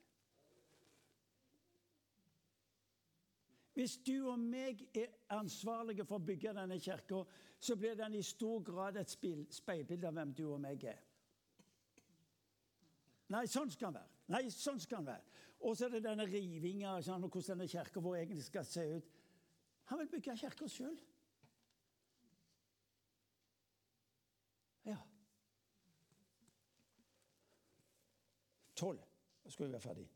Hvis 3.80 3.98
du 4.04 4.28
og 4.28 4.40
meg 4.40 4.82
er 4.98 5.14
ansvarlige 5.32 6.04
for 6.08 6.20
å 6.20 6.26
bygge 6.28 6.52
denne 6.58 6.80
kirka, 6.84 7.22
så 7.60 7.76
blir 7.80 7.96
den 7.96 8.18
i 8.20 8.24
stor 8.24 8.60
grad 8.66 8.98
et 9.00 9.12
speilbilde 9.12 10.08
av 10.10 10.18
hvem 10.18 10.34
du 10.36 10.44
og 10.50 10.60
meg 10.64 10.84
er. 10.92 11.00
Nei, 13.30 13.46
sånn 13.48 13.70
skal 13.72 13.94
den 13.94 14.02
være. 14.02 14.18
Nei, 14.34 14.42
sånn 14.52 14.82
skal 14.84 15.04
den 15.04 15.14
være. 15.14 15.46
Og 15.60 15.78
så 15.78 15.86
er 15.86 15.96
det 15.96 16.06
denne 16.06 16.26
rivinga 16.28 16.96
og 16.98 17.30
hvordan 17.30 17.48
denne 17.54 17.70
kirka 17.70 18.04
vår 18.04 18.22
egentlig 18.22 18.46
skal 18.48 18.68
se 18.68 18.84
ut. 18.98 19.16
Han 19.92 20.00
vil 20.02 20.12
bygge 20.12 20.36
kirka 20.38 20.68
sjøl. 20.70 20.98
Ja. 24.86 24.98
Tolv. 28.80 29.04
Da 29.44 29.52
skal 29.52 29.68
vi 29.68 29.72
være 29.76 29.84
ferdig. 29.84 30.08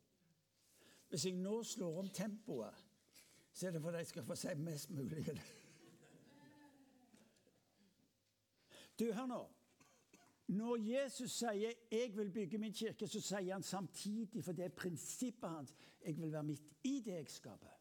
Hvis 1.09 1.25
jeg 1.25 1.37
nå 1.37 1.59
slår 1.67 1.99
om 1.99 2.09
tempoet 2.09 2.83
så 3.53 3.67
er 3.67 3.71
det 3.71 3.81
for 3.81 3.89
at 3.89 3.95
jeg 3.95 4.07
skal 4.07 4.23
få 4.23 4.35
si 4.35 4.53
mest 4.55 4.89
mulig. 4.89 5.41
Du, 8.99 9.11
hør 9.13 9.25
nå. 9.25 9.49
Når 10.47 10.75
Jesus 10.77 11.31
sier 11.31 11.73
'jeg 11.91 12.17
vil 12.17 12.31
bygge 12.31 12.57
min 12.57 12.73
kirke', 12.73 13.07
så 13.07 13.21
sier 13.21 13.53
han 13.53 13.63
samtidig, 13.63 14.43
for 14.43 14.51
det 14.51 14.65
er 14.65 14.69
prinsippet 14.69 15.49
hans, 15.49 15.75
'jeg 16.05 16.17
vil 16.17 16.31
være 16.31 16.43
midt 16.43 16.73
i 16.83 16.99
det 17.05 17.13
jeg 17.13 17.29
skaper'. 17.29 17.79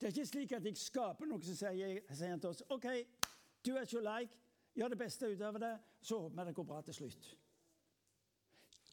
Det 0.00 0.02
er 0.02 0.06
ikke 0.06 0.26
slik 0.26 0.52
at 0.52 0.64
jeg 0.64 0.76
skaper 0.76 1.24
noe, 1.26 1.42
så 1.42 1.56
sier, 1.56 2.00
sier 2.14 2.28
han 2.28 2.40
til 2.40 2.48
oss 2.48 2.62
'OK, 2.70 3.06
du 3.66 3.76
er 3.76 3.80
ikke 3.80 4.00
like, 4.00 4.32
gjør 4.74 4.88
det 4.88 4.98
beste 4.98 5.32
ut 5.32 5.40
av 5.40 5.54
det', 5.54 5.78
så 6.02 6.18
håper 6.18 6.44
vi 6.44 6.48
det 6.48 6.54
går 6.54 6.64
bra 6.64 6.82
til 6.82 6.94
slutt. 6.94 7.36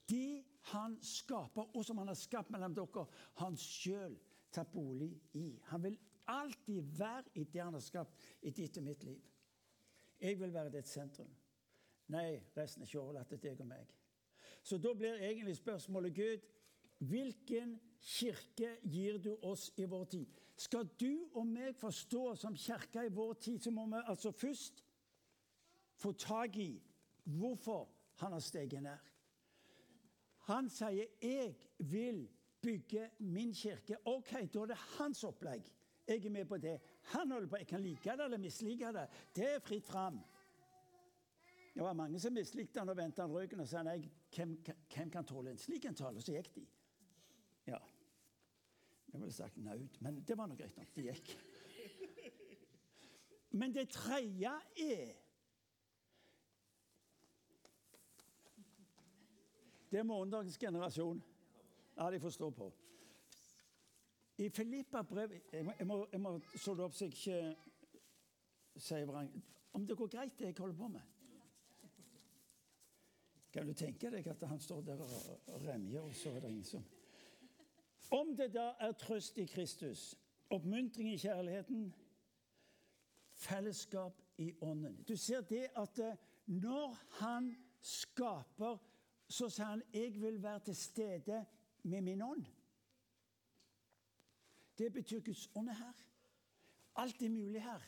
Det 0.09 0.43
han 0.71 0.97
skaper, 1.03 1.75
og 1.75 1.85
som 1.85 1.97
han 1.97 2.07
har 2.07 2.17
skapt 2.19 2.51
mellom 2.51 2.75
dere, 2.75 3.05
han 3.41 3.57
sjøl 3.59 4.15
tar 4.51 4.67
bolig 4.71 5.11
i. 5.33 5.49
Han 5.71 5.83
vil 5.83 5.97
alltid 6.27 6.81
være 6.97 7.23
i 7.35 7.43
det 7.43 7.61
han 7.61 7.73
har 7.73 7.83
skapt 7.83 8.27
i 8.41 8.51
ditt 8.51 8.77
og 8.77 8.83
mitt 8.83 9.03
liv. 9.03 9.21
Jeg 10.19 10.39
vil 10.39 10.53
være 10.53 10.73
ditt 10.73 10.89
sentrum. 10.89 11.29
Nei, 12.11 12.39
resten 12.55 12.83
er 12.83 12.87
ikke 12.87 13.01
overlatt 13.01 13.29
til 13.31 13.41
deg 13.43 13.61
og 13.61 13.67
meg. 13.69 13.91
Så 14.63 14.79
da 14.79 14.93
blir 14.95 15.19
egentlig 15.19 15.57
spørsmålet 15.57 16.15
Gud, 16.15 16.45
hvilken 16.97 17.75
kirke 18.01 18.77
gir 18.83 19.19
du 19.21 19.35
oss 19.45 19.69
i 19.77 19.85
vår 19.85 20.05
tid? 20.11 20.39
Skal 20.57 20.87
du 20.99 21.27
og 21.33 21.45
meg 21.45 21.75
forstå 21.77 22.23
som 22.35 22.55
kirke 22.57 23.05
i 23.05 23.13
vår 23.13 23.33
tid, 23.33 23.59
så 23.61 23.71
må 23.71 23.85
vi 23.91 24.01
altså 24.03 24.31
først 24.31 24.83
få 25.97 26.11
tak 26.17 26.57
i 26.57 26.71
hvorfor 27.23 27.89
han 28.23 28.31
har 28.31 28.41
steget 28.41 28.83
ned. 28.83 28.97
Han 30.47 30.69
sier 30.69 31.05
'jeg 31.21 31.55
vil 31.77 32.29
bygge 32.61 33.09
min 33.19 33.53
kirke. 33.53 33.97
OK, 34.05 34.31
da 34.31 34.59
er 34.59 34.65
det 34.65 34.77
hans 34.77 35.23
opplegg. 35.23 35.73
Jeg 36.07 36.25
er 36.25 36.29
med 36.29 36.45
på 36.45 36.57
det. 36.57 36.79
Han 37.01 37.31
holder 37.31 37.47
på. 37.47 37.55
Jeg 37.55 37.67
kan 37.67 37.81
like 37.81 38.11
det 38.11 38.23
eller 38.25 38.37
mislike 38.37 38.93
det. 38.93 39.09
Det 39.35 39.49
er 39.55 39.59
fritt 39.59 39.85
fram. 39.85 40.19
Det 41.73 41.83
var 41.83 41.93
mange 41.93 42.19
som 42.19 42.33
mislikte 42.33 42.79
han 42.79 42.89
og 42.89 42.97
vendte 42.97 43.21
han 43.21 43.31
ryggen 43.31 43.59
og 43.59 43.67
sa 43.67 43.83
nei, 43.83 43.99
hvem, 44.35 44.55
hvem 44.95 45.11
kan 45.13 45.25
tåle 45.25 45.51
en 45.51 45.59
slik 45.61 45.85
en 45.85 45.95
tale? 45.95 46.21
Så 46.21 46.33
gikk 46.33 46.55
de. 46.55 46.63
Ja. 47.67 47.77
Jeg 49.11 49.19
ville 49.21 49.33
sagt 49.33 49.57
naut, 49.57 50.01
men 50.01 50.23
det 50.27 50.37
var 50.37 50.47
nå 50.47 50.55
greit 50.55 50.77
nok. 50.77 50.95
De 50.95 51.05
gikk. 51.11 51.35
Men 53.51 53.75
det 53.75 53.89
tredje 53.89 54.51
er 54.77 55.13
Det 59.91 59.99
er 59.99 60.03
morgendagens 60.03 60.57
generasjon. 60.57 61.23
Ja, 61.97 62.11
de 62.11 62.19
får 62.19 62.29
stå 62.29 62.49
på. 62.49 62.73
I 64.37 64.49
Filippa 64.49 65.01
brev 65.01 65.31
Jeg 65.53 65.65
må, 65.65 65.71
jeg 65.79 65.87
må, 65.87 66.05
jeg 66.13 66.21
det 66.65 66.83
opp 66.83 66.93
så 66.93 67.05
jeg 67.05 67.13
ikke 67.13 67.55
sier 68.75 69.05
vrang. 69.05 69.31
Om 69.73 69.87
det 69.87 69.97
går 69.97 70.07
greit, 70.07 70.39
det 70.39 70.45
jeg 70.45 70.55
holder 70.57 70.75
på 70.77 70.87
med. 70.87 71.01
Kan 73.53 73.67
du 73.67 73.73
tenke 73.73 74.11
deg 74.11 74.27
at 74.27 74.43
han 74.45 74.59
står 74.59 74.81
der 74.81 75.01
og 75.01 75.61
remjer, 75.63 76.01
og 76.01 76.15
så 76.15 76.29
er 76.29 76.39
det 76.39 76.49
ingen 76.49 76.63
som 76.63 76.83
Om 78.11 78.35
det 78.37 78.53
da 78.53 78.73
er 78.79 78.91
trøst 78.91 79.37
i 79.37 79.45
Kristus, 79.45 80.15
oppmuntring 80.49 81.09
i 81.13 81.17
kjærligheten, 81.17 81.93
fellesskap 83.33 84.21
i 84.37 84.53
ånden 84.61 85.03
Du 85.07 85.15
ser 85.17 85.41
det 85.41 85.67
at 85.75 85.99
eh, 85.99 86.15
når 86.45 86.97
han 87.19 87.55
skaper, 87.81 88.77
så 89.27 89.49
sier 89.49 89.65
han 89.65 89.83
'Jeg 89.93 90.21
vil 90.21 90.43
være 90.43 90.59
til 90.59 90.75
stede 90.75 91.45
med 91.83 92.01
min 92.01 92.21
ånd'. 92.21 92.45
Det 94.77 94.93
betyr 94.93 95.19
Guds 95.19 95.49
ånd 95.55 95.69
er 95.69 95.73
her. 95.73 95.93
Alt 96.95 97.21
er 97.21 97.29
mulig 97.29 97.63
her. 97.63 97.81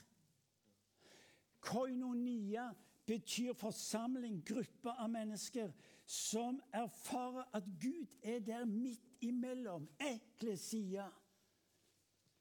Koinonia 1.60 2.74
betyr 3.06 3.54
forsamling, 3.54 4.46
gruppe 4.46 4.92
av 4.92 5.10
mennesker 5.10 5.72
som 6.06 6.62
erfarer 6.74 7.50
at 7.54 7.64
Gud 7.82 8.18
er 8.24 8.40
der 8.40 8.66
midt 8.66 9.06
imellom. 9.22 9.90
Eklesia. 10.00 11.10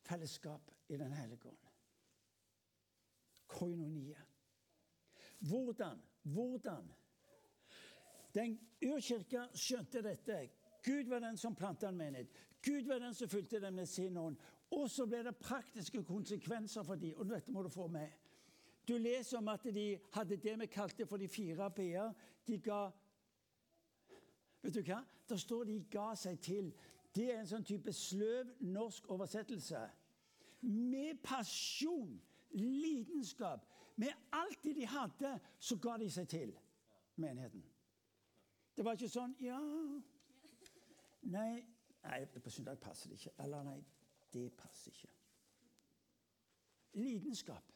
Fellesskap 0.00 0.70
i 0.88 0.96
Den 0.96 1.12
hellige 1.12 1.48
ånd. 1.48 1.56
Koinonia. 3.46 4.22
Hvordan? 5.38 6.02
Hvordan? 6.22 6.92
Den 8.34 8.58
urkirka 8.84 9.46
skjønte 9.54 10.02
dette. 10.04 10.38
Gud 10.84 11.08
var 11.08 11.20
den 11.24 11.36
som 11.36 11.54
planta 11.54 11.88
en 11.88 11.96
menighet. 11.96 12.30
Gud 12.62 12.86
var 12.86 12.98
den 12.98 13.14
som 13.14 13.28
fulgte 13.28 13.60
dem 13.60 13.74
med 13.74 13.86
sin 13.86 14.16
ånd. 14.16 14.36
Og 14.70 14.90
så 14.90 15.06
ble 15.06 15.22
det 15.24 15.36
praktiske 15.36 16.02
konsekvenser 16.04 16.82
for 16.84 17.00
dem, 17.00 17.14
og 17.16 17.28
dette 17.30 17.52
må 17.52 17.62
du 17.62 17.68
få 17.72 17.86
med. 17.88 18.08
Du 18.88 18.96
leser 18.98 19.38
om 19.38 19.48
at 19.48 19.64
de 19.64 19.98
hadde 20.12 20.36
det 20.36 20.54
vi 20.60 20.66
kalte 20.66 21.06
for 21.06 21.16
de 21.16 21.28
fire 21.28 21.70
b-er. 21.70 22.12
De 22.46 22.58
ga 22.58 22.88
Vet 24.62 24.74
du 24.74 24.80
hva? 24.82 25.04
Der 25.28 25.36
står 25.38 25.64
de 25.64 25.76
ga 25.90 26.08
seg 26.18 26.40
til. 26.42 26.72
Det 27.14 27.28
er 27.30 27.40
en 27.40 27.48
sånn 27.48 27.64
type 27.64 27.92
sløv 27.94 28.50
norsk 28.60 29.06
oversettelse. 29.14 29.80
Med 30.66 31.20
pasjon, 31.22 32.16
lidenskap, 32.58 33.68
med 33.96 34.10
alt 34.34 34.58
det 34.64 34.74
de 34.80 34.86
hadde, 34.86 35.36
så 35.60 35.78
ga 35.78 35.96
de 36.02 36.10
seg 36.10 36.28
til 36.28 36.54
menigheten. 37.22 37.62
Det 38.78 38.84
var 38.86 38.94
ikke 38.94 39.10
sånn 39.10 39.32
Ja 39.42 39.58
Nei, 41.28 41.64
nei 42.04 42.18
på 42.30 42.50
søndag 42.50 42.78
passer 42.80 43.10
det 43.10 43.16
ikke. 43.18 43.32
Eller 43.42 43.64
nei, 43.66 43.80
det 44.32 44.44
passer 44.56 44.94
ikke. 44.94 45.08
Lidenskap. 46.96 47.72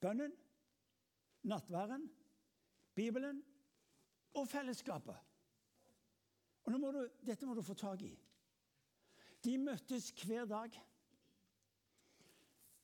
Bønnen, 0.00 0.32
nattværen, 1.46 2.08
Bibelen 2.96 3.42
og 4.34 4.48
fellesskapet. 4.48 5.20
Og 6.64 6.80
må 6.80 6.90
du, 6.96 7.04
Dette 7.20 7.46
må 7.46 7.54
du 7.54 7.62
få 7.62 7.76
tak 7.78 8.02
i. 8.02 8.10
De 9.44 9.58
møttes 9.60 10.08
hver 10.24 10.48
dag. 10.50 10.80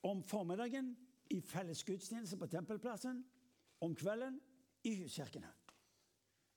Om 0.06 0.22
formiddagen 0.22 0.92
i 1.32 1.40
felles 1.40 1.82
gudstjeneste 1.88 2.36
på 2.38 2.46
Tempelplassen. 2.52 3.24
Om 3.80 3.96
kvelden 3.96 4.38
i 4.84 4.94
huskirkene. 5.02 5.50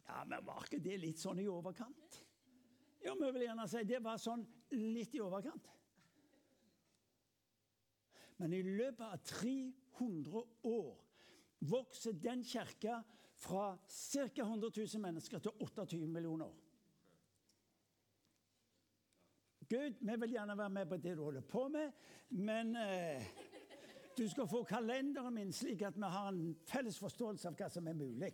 Ja, 0.06 0.24
men 0.26 0.46
Var 0.46 0.68
ikke 0.68 0.84
det 0.84 0.98
litt 1.02 1.22
sånn 1.22 1.42
i 1.42 1.48
overkant? 1.50 2.20
Ja, 3.06 3.14
vi 3.14 3.32
vil 3.32 3.46
gjerne 3.46 3.68
si 3.70 3.84
det 3.86 4.02
var 4.04 4.22
sånn 4.22 4.46
litt 4.74 5.16
i 5.16 5.22
overkant. 5.22 5.72
Men 8.38 8.54
i 8.54 8.62
løpet 8.66 9.06
av 9.06 9.22
300 9.30 10.42
år 10.68 10.96
vokser 11.70 12.18
den 12.20 12.44
kirka 12.44 13.00
fra 13.40 13.78
ca. 13.78 14.42
100 14.42 14.72
000 14.76 15.02
mennesker 15.02 15.40
til 15.40 15.52
28 15.60 16.00
millioner. 16.08 16.52
Gud, 19.70 19.96
vi 20.00 20.16
vil 20.22 20.36
gjerne 20.36 20.58
være 20.58 20.70
med 20.70 20.90
på 20.90 20.98
det 21.02 21.16
du 21.18 21.24
holder 21.24 21.42
på 21.42 21.68
med, 21.74 21.94
men 22.30 22.76
eh, 22.78 23.24
du 24.18 24.28
skal 24.30 24.48
få 24.48 24.62
kalenderen 24.64 25.34
min 25.34 25.54
slik 25.54 25.82
at 25.82 25.98
vi 25.98 26.10
har 26.18 26.28
en 26.30 26.54
felles 26.70 27.00
forståelse 27.02 27.50
av 27.50 27.58
hva 27.58 27.70
som 27.74 27.88
er 27.90 27.98
mulig. 27.98 28.30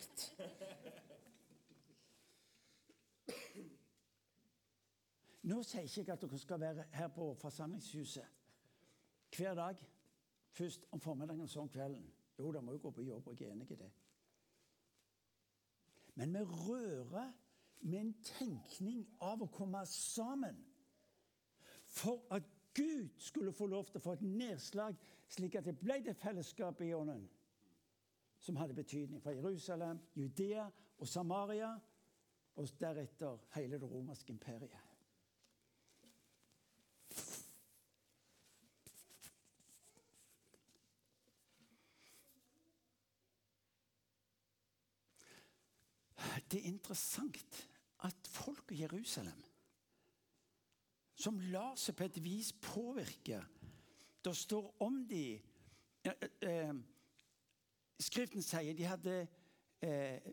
Nå 5.41 5.63
sier 5.65 5.88
ikke 5.88 6.04
jeg 6.06 6.13
at 6.13 6.21
dere 6.21 6.39
skal 6.39 6.60
være 6.62 6.86
her 6.93 7.08
på 7.08 7.34
forsamlingshuset 7.41 8.27
hver 9.38 9.56
dag. 9.56 9.75
Først 10.51 10.86
om 10.91 10.99
formiddagen 10.99 11.41
og 11.41 11.49
så 11.49 11.60
om 11.60 11.69
kvelden. 11.69 12.13
Jo, 12.39 12.51
da 12.51 12.62
må 12.62 12.71
jo 12.71 12.82
gå 12.82 12.91
på 12.91 13.01
jobb, 13.01 13.27
og 13.27 13.39
jeg 13.39 13.47
er 13.47 13.54
enig 13.54 13.71
i 13.71 13.75
det. 13.75 13.91
Men 16.15 16.34
vi 16.34 16.43
rører 16.43 17.32
med 17.80 17.99
en 17.99 18.13
tenkning 18.23 19.06
av 19.21 19.41
å 19.41 19.49
komme 19.49 19.86
sammen 19.86 20.58
for 21.88 22.25
at 22.32 22.43
Gud 22.75 23.10
skulle 23.19 23.54
få 23.54 23.67
lov 23.67 23.86
til 23.89 23.99
å 23.99 24.04
få 24.04 24.15
et 24.15 24.25
nedslag, 24.25 24.95
slik 25.27 25.56
at 25.60 25.65
det 25.67 25.77
ble 25.80 25.99
det 26.06 26.15
fellesskapet 26.19 26.88
i 26.88 26.93
ånden 26.95 27.25
som 28.41 28.58
hadde 28.58 28.73
betydning 28.73 29.21
for 29.21 29.32
Jerusalem, 29.32 29.99
Judea 30.15 30.65
og 30.97 31.08
Samaria, 31.08 31.75
og 32.56 32.69
deretter 32.80 33.38
hele 33.56 33.77
det 33.80 33.89
romerske 33.91 34.34
imperiet. 34.34 34.90
Det 46.51 46.59
er 46.59 46.67
interessant 46.67 47.69
at 48.03 48.27
folk 48.27 48.71
i 48.71 48.81
Jerusalem, 48.81 49.43
som 51.15 51.39
lar 51.39 51.75
seg 51.79 51.95
på 51.95 52.07
et 52.07 52.23
vis 52.23 52.49
påvirke 52.53 53.43
Det 54.25 54.33
står 54.37 54.75
om 54.81 55.07
de 55.09 55.41
eh, 56.05 56.25
eh, 56.41 56.73
Skriften 58.01 58.41
sier 58.41 58.73
de 58.73 58.85
hadde 58.89 59.15
eh, 59.85 60.31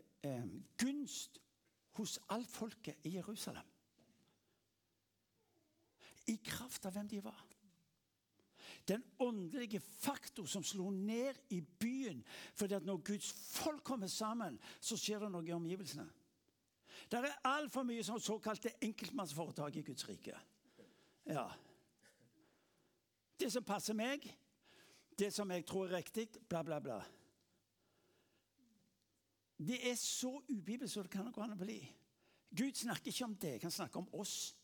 gunst 0.77 1.39
hos 1.99 2.19
alt 2.29 2.49
folket 2.49 3.05
i 3.05 3.15
Jerusalem. 3.15 3.65
I 6.27 6.35
kraft 6.45 6.85
av 6.85 6.93
hvem 6.93 7.07
de 7.09 7.21
var. 7.23 7.45
Den 8.87 9.03
åndelige 9.19 9.79
faktor 9.79 10.45
som 10.45 10.63
slo 10.63 10.89
ned 10.89 11.35
i 11.49 11.61
byen. 11.61 12.23
fordi 12.55 12.73
at 12.73 12.85
når 12.85 12.97
Guds 12.97 13.31
folk 13.31 13.83
kommer 13.83 14.07
sammen, 14.07 14.59
så 14.79 14.97
skjer 14.97 15.19
det 15.19 15.31
noe 15.31 15.47
i 15.47 15.51
omgivelsene. 15.51 16.09
Det 17.11 17.19
er 17.19 17.39
altfor 17.43 17.83
mye 17.83 18.03
som 18.03 18.19
såkalte 18.19 18.71
enkeltmannsforetak 18.81 19.75
i 19.75 19.81
Guds 19.81 20.09
rike. 20.09 20.35
Ja. 21.25 21.47
Det 23.39 23.51
som 23.51 23.63
passer 23.63 23.93
meg, 23.93 24.25
det 25.19 25.33
som 25.33 25.51
jeg 25.51 25.65
tror 25.65 25.87
er 25.87 25.97
riktig, 25.97 26.27
bla, 26.49 26.63
bla, 26.63 26.79
bla. 26.79 26.99
Det 29.59 29.79
er 29.91 29.95
så 29.95 30.41
ubibelsk 30.49 30.93
som 30.93 31.03
det 31.03 31.11
kan 31.11 31.31
gå 31.31 31.43
an 31.43 31.55
å 31.55 31.59
bli. 31.59 31.79
Gud 32.55 32.75
snakker 32.75 33.11
ikke 33.11 33.25
om 33.25 33.35
det, 33.35 33.57
han 33.61 33.71
snakker 33.71 33.99
om 33.99 34.13
oss. 34.21 34.55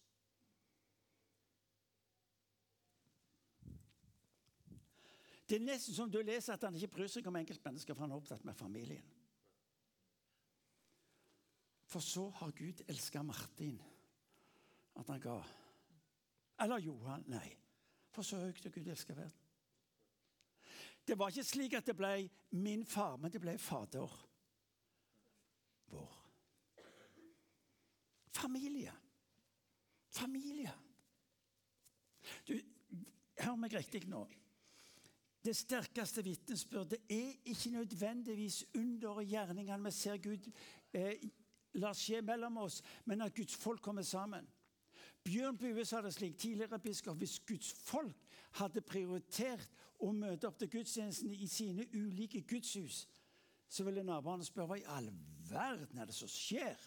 Det 5.50 5.60
er 5.60 5.66
nesten 5.66 5.94
som 5.94 6.10
du 6.12 6.18
leser 6.26 6.56
at 6.56 6.64
han 6.66 6.76
ikke 6.76 6.96
bryr 6.96 7.12
seg 7.12 7.28
om 7.30 7.38
enkeltmennesker, 7.38 7.94
for 7.94 8.06
han 8.06 8.16
er 8.16 8.22
opptatt 8.22 8.46
med 8.48 8.58
familien. 8.58 9.06
For 11.86 12.02
så 12.02 12.30
har 12.40 12.56
Gud 12.58 12.82
elska 12.90 13.22
Martin 13.24 13.78
at 14.98 15.08
han 15.08 15.22
ga. 15.22 15.38
Eller 16.66 16.82
Johan. 16.82 17.24
Nei. 17.30 17.48
For 18.16 18.26
så 18.26 18.40
høyt 18.42 18.64
har 18.64 18.74
Gud 18.74 18.88
elska 18.90 19.14
verden. 19.14 19.42
Det 21.06 21.18
var 21.20 21.30
ikke 21.30 21.46
slik 21.46 21.76
at 21.78 21.86
det 21.86 21.94
ble 21.98 22.30
min 22.58 22.86
far, 22.90 23.20
men 23.22 23.30
det 23.32 23.42
ble 23.44 23.54
Fader 23.62 24.14
vår. 25.94 26.16
Familie. 28.34 28.94
Familie. 30.10 30.74
Du, 32.48 32.58
Hør 33.40 33.58
meg 33.60 33.76
riktig 33.76 34.06
nå. 34.08 34.24
Det 35.46 35.56
sterkeste 35.56 36.24
vitnesbyrd. 36.24 36.94
Er 37.10 37.32
ikke 37.46 37.70
nødvendigvis 37.70 38.66
under 38.76 39.22
gjerningene 39.22 39.84
vi 39.84 39.92
ser 39.92 40.18
Gud 40.18 40.52
eh, 40.94 41.30
la 41.74 41.92
skje 41.94 42.22
mellom 42.22 42.58
oss, 42.64 42.82
men 43.06 43.22
at 43.22 43.36
Guds 43.36 43.56
folk 43.56 43.82
kommer 43.82 44.02
sammen. 44.02 44.48
Bjørn 45.26 45.58
Bue 45.58 45.86
sa 45.86 46.02
det 46.02 46.14
slik, 46.14 46.38
tidligere 46.38 46.80
biskop, 46.80 47.18
hvis 47.18 47.40
Guds 47.40 47.74
folk 47.74 48.16
hadde 48.60 48.82
prioritert 48.82 49.72
å 50.00 50.12
møte 50.14 50.48
opp 50.48 50.60
til 50.60 50.70
gudstjenesten 50.70 51.34
i 51.34 51.48
sine 51.48 51.88
ulike 51.94 52.42
gudshus, 52.48 53.06
så 53.70 53.84
ville 53.84 54.06
naboene 54.06 54.46
spørre 54.46 54.68
hva 54.70 54.78
i 54.80 54.90
all 54.98 55.10
verden 55.50 56.00
er 56.00 56.10
det 56.10 56.16
som 56.16 56.30
skjer? 56.30 56.78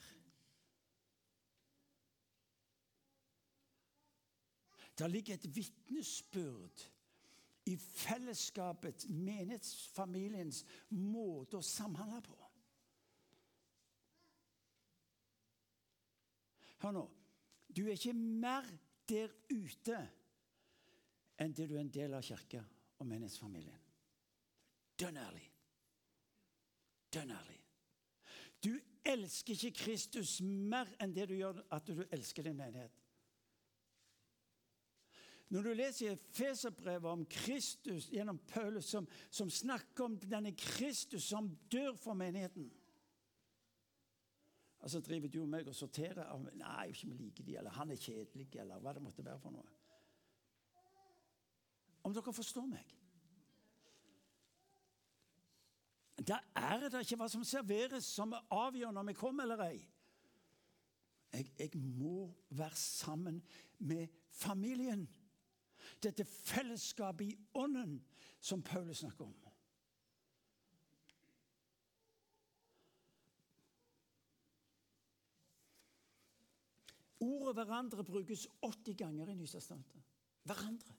Det 4.98 5.10
ligger 5.10 5.34
et 5.34 5.50
vitnesbyrd 5.54 6.86
i 7.68 7.76
fellesskapet, 7.76 9.06
menighetsfamiliens 9.12 10.62
måte 10.96 11.58
å 11.58 11.64
samhandle 11.64 12.22
på. 12.24 12.36
Hør 16.78 16.94
nå. 16.94 17.04
Du 17.68 17.84
er 17.84 17.98
ikke 17.98 18.14
mer 18.16 18.66
der 19.08 19.32
ute 19.50 19.98
enn 21.38 21.54
det 21.54 21.68
du 21.68 21.76
er 21.76 21.84
en 21.84 21.92
del 21.92 22.16
av 22.16 22.24
kirka 22.24 22.62
og 22.98 23.06
menighetsfamilien. 23.06 23.84
Dønn 24.98 25.18
ærlig. 25.20 25.44
Dønn 27.14 27.34
ærlig. 27.34 27.58
Du 28.64 28.72
elsker 29.06 29.54
ikke 29.54 29.84
Kristus 29.84 30.38
mer 30.42 30.90
enn 31.02 31.14
det 31.14 31.28
du 31.30 31.36
gjør 31.38 31.60
at 31.74 31.86
du 31.86 32.02
elsker 32.08 32.48
din 32.48 32.58
menighet. 32.58 32.94
Når 35.48 35.64
du 35.64 35.70
leser 35.72 36.18
Feserbrevet 36.36 37.08
om 37.10 37.24
Kristus 37.32 38.10
gjennom 38.12 38.38
Paulus, 38.50 38.90
som, 38.90 39.06
som 39.30 39.50
snakker 39.50 40.04
om 40.04 40.18
denne 40.20 40.52
Kristus 40.56 41.30
som 41.30 41.48
dør 41.72 41.96
for 41.96 42.18
menigheten 42.18 42.68
og 44.78 44.90
så 44.90 45.00
driver 45.00 45.28
du 45.28 45.40
og 45.42 45.50
meg 45.50 45.66
og 45.68 45.74
sorterer 45.74 46.28
av 46.30 46.44
Nei, 46.54 46.90
ikke 46.92 47.10
vi 47.10 47.16
liker 47.18 47.46
de, 47.46 47.56
eller 47.58 47.74
han 47.74 47.90
er 47.90 47.98
kjedelig, 48.00 48.46
eller 48.60 48.82
hva 48.82 48.94
det 48.94 49.02
måtte 49.02 49.24
være 49.26 49.40
for 49.42 49.54
noe. 49.54 49.66
Om 52.06 52.14
dere 52.14 52.32
forstår 52.32 52.68
meg? 52.70 52.94
Da 56.28 56.38
er 56.58 56.86
det 56.86 57.02
ikke 57.02 57.18
hva 57.18 57.28
som 57.30 57.44
serveres, 57.46 58.06
som 58.06 58.34
avgjør 58.34 59.02
om 59.02 59.10
jeg 59.10 59.18
kommer 59.18 59.46
eller 59.46 59.64
ei. 59.66 59.78
Jeg, 61.34 61.50
jeg 61.58 61.82
må 61.82 62.30
være 62.56 62.78
sammen 62.78 63.42
med 63.78 64.08
familien. 64.32 65.04
Dette 66.02 66.24
fellesskapet 66.24 67.26
i 67.26 67.36
ånden 67.54 67.98
som 68.40 68.62
Paulus 68.62 68.98
snakker 68.98 69.24
om. 69.24 69.34
Ordet 77.20 77.54
'hverandre' 77.54 78.02
brukes 78.02 78.46
80 78.62 78.94
ganger 78.94 79.28
i 79.28 79.34
Nystestamentet. 79.34 80.02
Hverandre. 80.42 80.94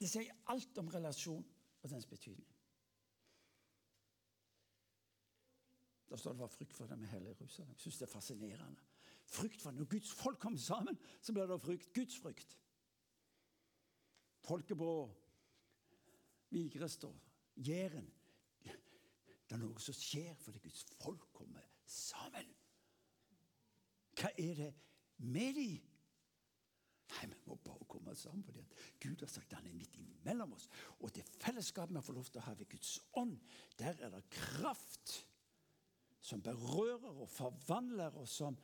Det 0.00 0.08
sier 0.10 0.32
alt 0.46 0.78
om 0.78 0.88
relasjon 0.88 1.44
og 1.82 1.90
dens 1.90 2.06
betydning. 2.06 2.48
Da 6.10 6.16
står 6.16 6.32
det 6.32 6.38
var 6.38 6.50
frykt 6.52 6.76
for 6.76 6.86
dem 6.86 7.02
i 7.02 7.06
hele 7.12 7.28
Jerusalem. 7.28 7.68
Jeg 7.68 7.80
syns 7.80 7.98
det 7.98 8.08
er 8.08 8.12
fascinerende. 8.12 8.91
Frykt 9.32 9.62
for 9.62 9.72
Når 9.72 9.88
Guds 9.88 10.12
folk 10.12 10.38
kommer 10.38 10.58
sammen, 10.58 10.98
så 11.22 11.32
blir 11.32 11.46
det 11.48 11.60
frykt. 11.60 11.92
Guds 11.94 12.18
frykt. 12.18 12.58
Folkebrå, 14.44 15.14
Vigrestad, 16.50 17.14
Jæren. 17.56 18.10
Det 18.64 19.56
er 19.56 19.60
noe 19.60 19.80
som 19.80 19.96
skjer 19.96 20.34
fordi 20.40 20.60
Guds 20.64 20.84
folk 21.00 21.24
kommer 21.36 21.64
sammen. 21.88 22.48
Hva 24.16 24.30
er 24.40 24.54
det 24.58 24.70
med 25.24 25.56
de? 25.56 25.70
Nei, 27.12 27.26
Vi 27.28 27.40
må 27.46 27.56
bare 27.64 27.84
komme 27.88 28.14
sammen, 28.16 28.44
fordi 28.44 28.62
Gud 29.00 29.20
har 29.20 29.28
sagt 29.28 29.52
han 29.52 29.66
er 29.68 29.76
midt 29.76 29.96
imellom 30.00 30.52
oss. 30.56 30.68
Og 31.00 31.12
det 31.14 31.24
fellesskapet 31.40 31.96
vi 31.96 32.04
får 32.04 32.16
lov 32.16 32.30
til 32.30 32.40
å 32.40 32.46
ha 32.46 32.54
ved 32.56 32.68
Guds 32.72 32.94
ånd, 33.20 33.36
der 33.78 33.96
er 34.00 34.12
det 34.14 34.24
kraft 34.32 35.18
som 36.22 36.42
berører 36.42 37.20
og 37.24 37.28
forvandler, 37.28 38.16
og 38.16 38.28
som 38.28 38.56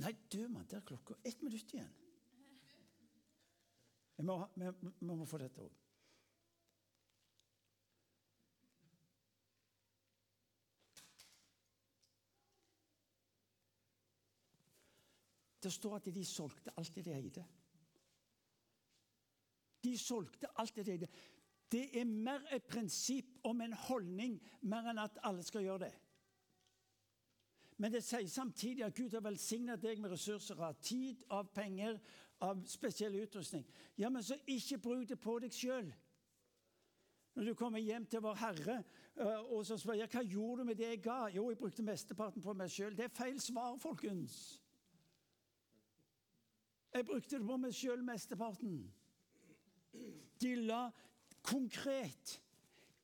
Nei, 0.00 0.16
du 0.32 0.48
mann, 0.48 0.66
der 0.70 0.76
er 0.76 0.86
klokka 0.86 1.14
ett 1.24 1.42
minutt 1.42 1.74
igjen. 1.74 1.92
Vi 4.16 4.24
må, 4.24 4.36
vi, 4.56 4.70
må 5.04 5.24
få 5.28 5.38
dette 5.40 5.60
òg. 5.64 5.76
Det 15.60 15.72
står 15.72 15.98
at 15.98 16.08
de 16.14 16.24
solgte 16.24 16.72
alt 16.80 16.94
det 16.96 17.04
de 17.04 17.16
eide. 17.18 17.44
De 19.84 19.98
solgte 20.00 20.48
alt 20.56 20.76
det 20.76 20.86
de 20.86 20.96
eide. 20.96 21.10
Det 21.70 21.84
er 22.00 22.08
mer 22.08 22.46
et 22.56 22.64
prinsipp 22.64 23.36
om 23.44 23.60
en 23.60 23.76
holdning 23.88 24.40
mer 24.62 24.88
enn 24.90 25.04
at 25.04 25.20
alle 25.28 25.44
skal 25.44 25.68
gjøre 25.68 25.84
det. 25.84 25.92
Men 27.80 27.92
det 27.92 28.02
sier 28.04 28.28
samtidig 28.28 28.84
at 28.84 28.94
Gud 28.94 29.14
har 29.16 29.22
velsignet 29.24 29.80
deg 29.80 30.00
med 30.02 30.12
ressurser 30.12 30.58
av 30.60 30.76
tid, 30.84 31.22
av 31.32 31.48
penger, 31.54 31.96
av 32.44 32.60
spesiell 32.68 33.14
utrustning. 33.22 33.64
Ja, 33.96 34.10
men 34.12 34.24
så 34.24 34.36
ikke 34.44 34.76
bruk 34.84 35.08
det 35.08 35.16
på 35.20 35.38
deg 35.40 35.54
sjøl. 35.56 35.88
Når 37.34 37.46
du 37.48 37.54
kommer 37.56 37.80
hjem 37.80 38.04
til 38.10 38.20
Vår 38.20 38.36
Herre 38.36 38.82
øh, 39.16 39.52
og 39.54 39.64
så 39.66 39.78
spør 39.80 39.96
jeg, 39.96 40.10
hva 40.12 40.22
gjorde 40.26 40.60
du 40.60 40.68
med 40.68 40.76
det 40.76 40.90
jeg 40.90 41.02
ga, 41.06 41.18
jo, 41.32 41.46
jeg 41.48 41.58
brukte 41.58 41.86
mesteparten 41.86 42.44
på 42.44 42.52
meg 42.58 42.72
sjøl. 42.74 42.96
Det 42.98 43.06
er 43.06 43.14
feil 43.16 43.40
svar, 43.40 43.78
folkens. 43.80 44.36
Jeg 46.92 47.06
brukte 47.06 47.38
det 47.38 47.46
på 47.46 47.56
meg 47.62 47.72
sjøl 47.80 48.04
mesteparten. 48.04 48.76
De 50.42 50.52
la 50.66 50.82
konkret 51.40 52.36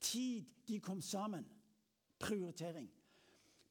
tid 0.04 0.52
de 0.68 0.80
kom 0.84 1.00
sammen. 1.00 1.48
Prioritering. 2.18 2.90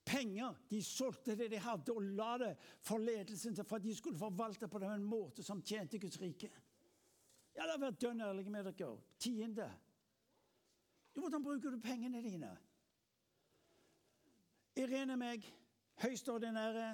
Penger. 0.06 0.54
De 0.70 0.84
solgte 0.84 1.36
det 1.36 1.50
de 1.52 1.60
hadde, 1.60 1.94
og 1.94 2.02
la 2.02 2.38
det 2.38 2.52
for 2.86 3.02
ledelsen 3.02 3.56
til 3.56 3.66
for 3.66 3.80
at 3.80 3.84
de 3.84 3.96
skulle 3.96 4.18
forvalte 4.18 4.68
på 4.68 4.80
den 4.80 5.04
måte 5.04 5.44
som 5.44 5.62
tjente 5.62 6.00
Guds 6.00 6.22
rike. 6.22 6.52
Ja, 7.56 7.66
la 7.66 7.80
være 7.80 7.98
dønn 8.02 8.22
ærlig 8.22 8.52
med 8.52 8.68
dere. 8.68 8.98
Tiende. 9.20 9.72
Hvordan 11.14 11.44
bruker 11.44 11.72
du 11.72 11.80
pengene 11.80 12.22
dine? 12.24 12.52
Irene 14.76 15.16
og 15.16 15.20
meg, 15.20 15.46
høyst 16.04 16.30
ordinære 16.30 16.90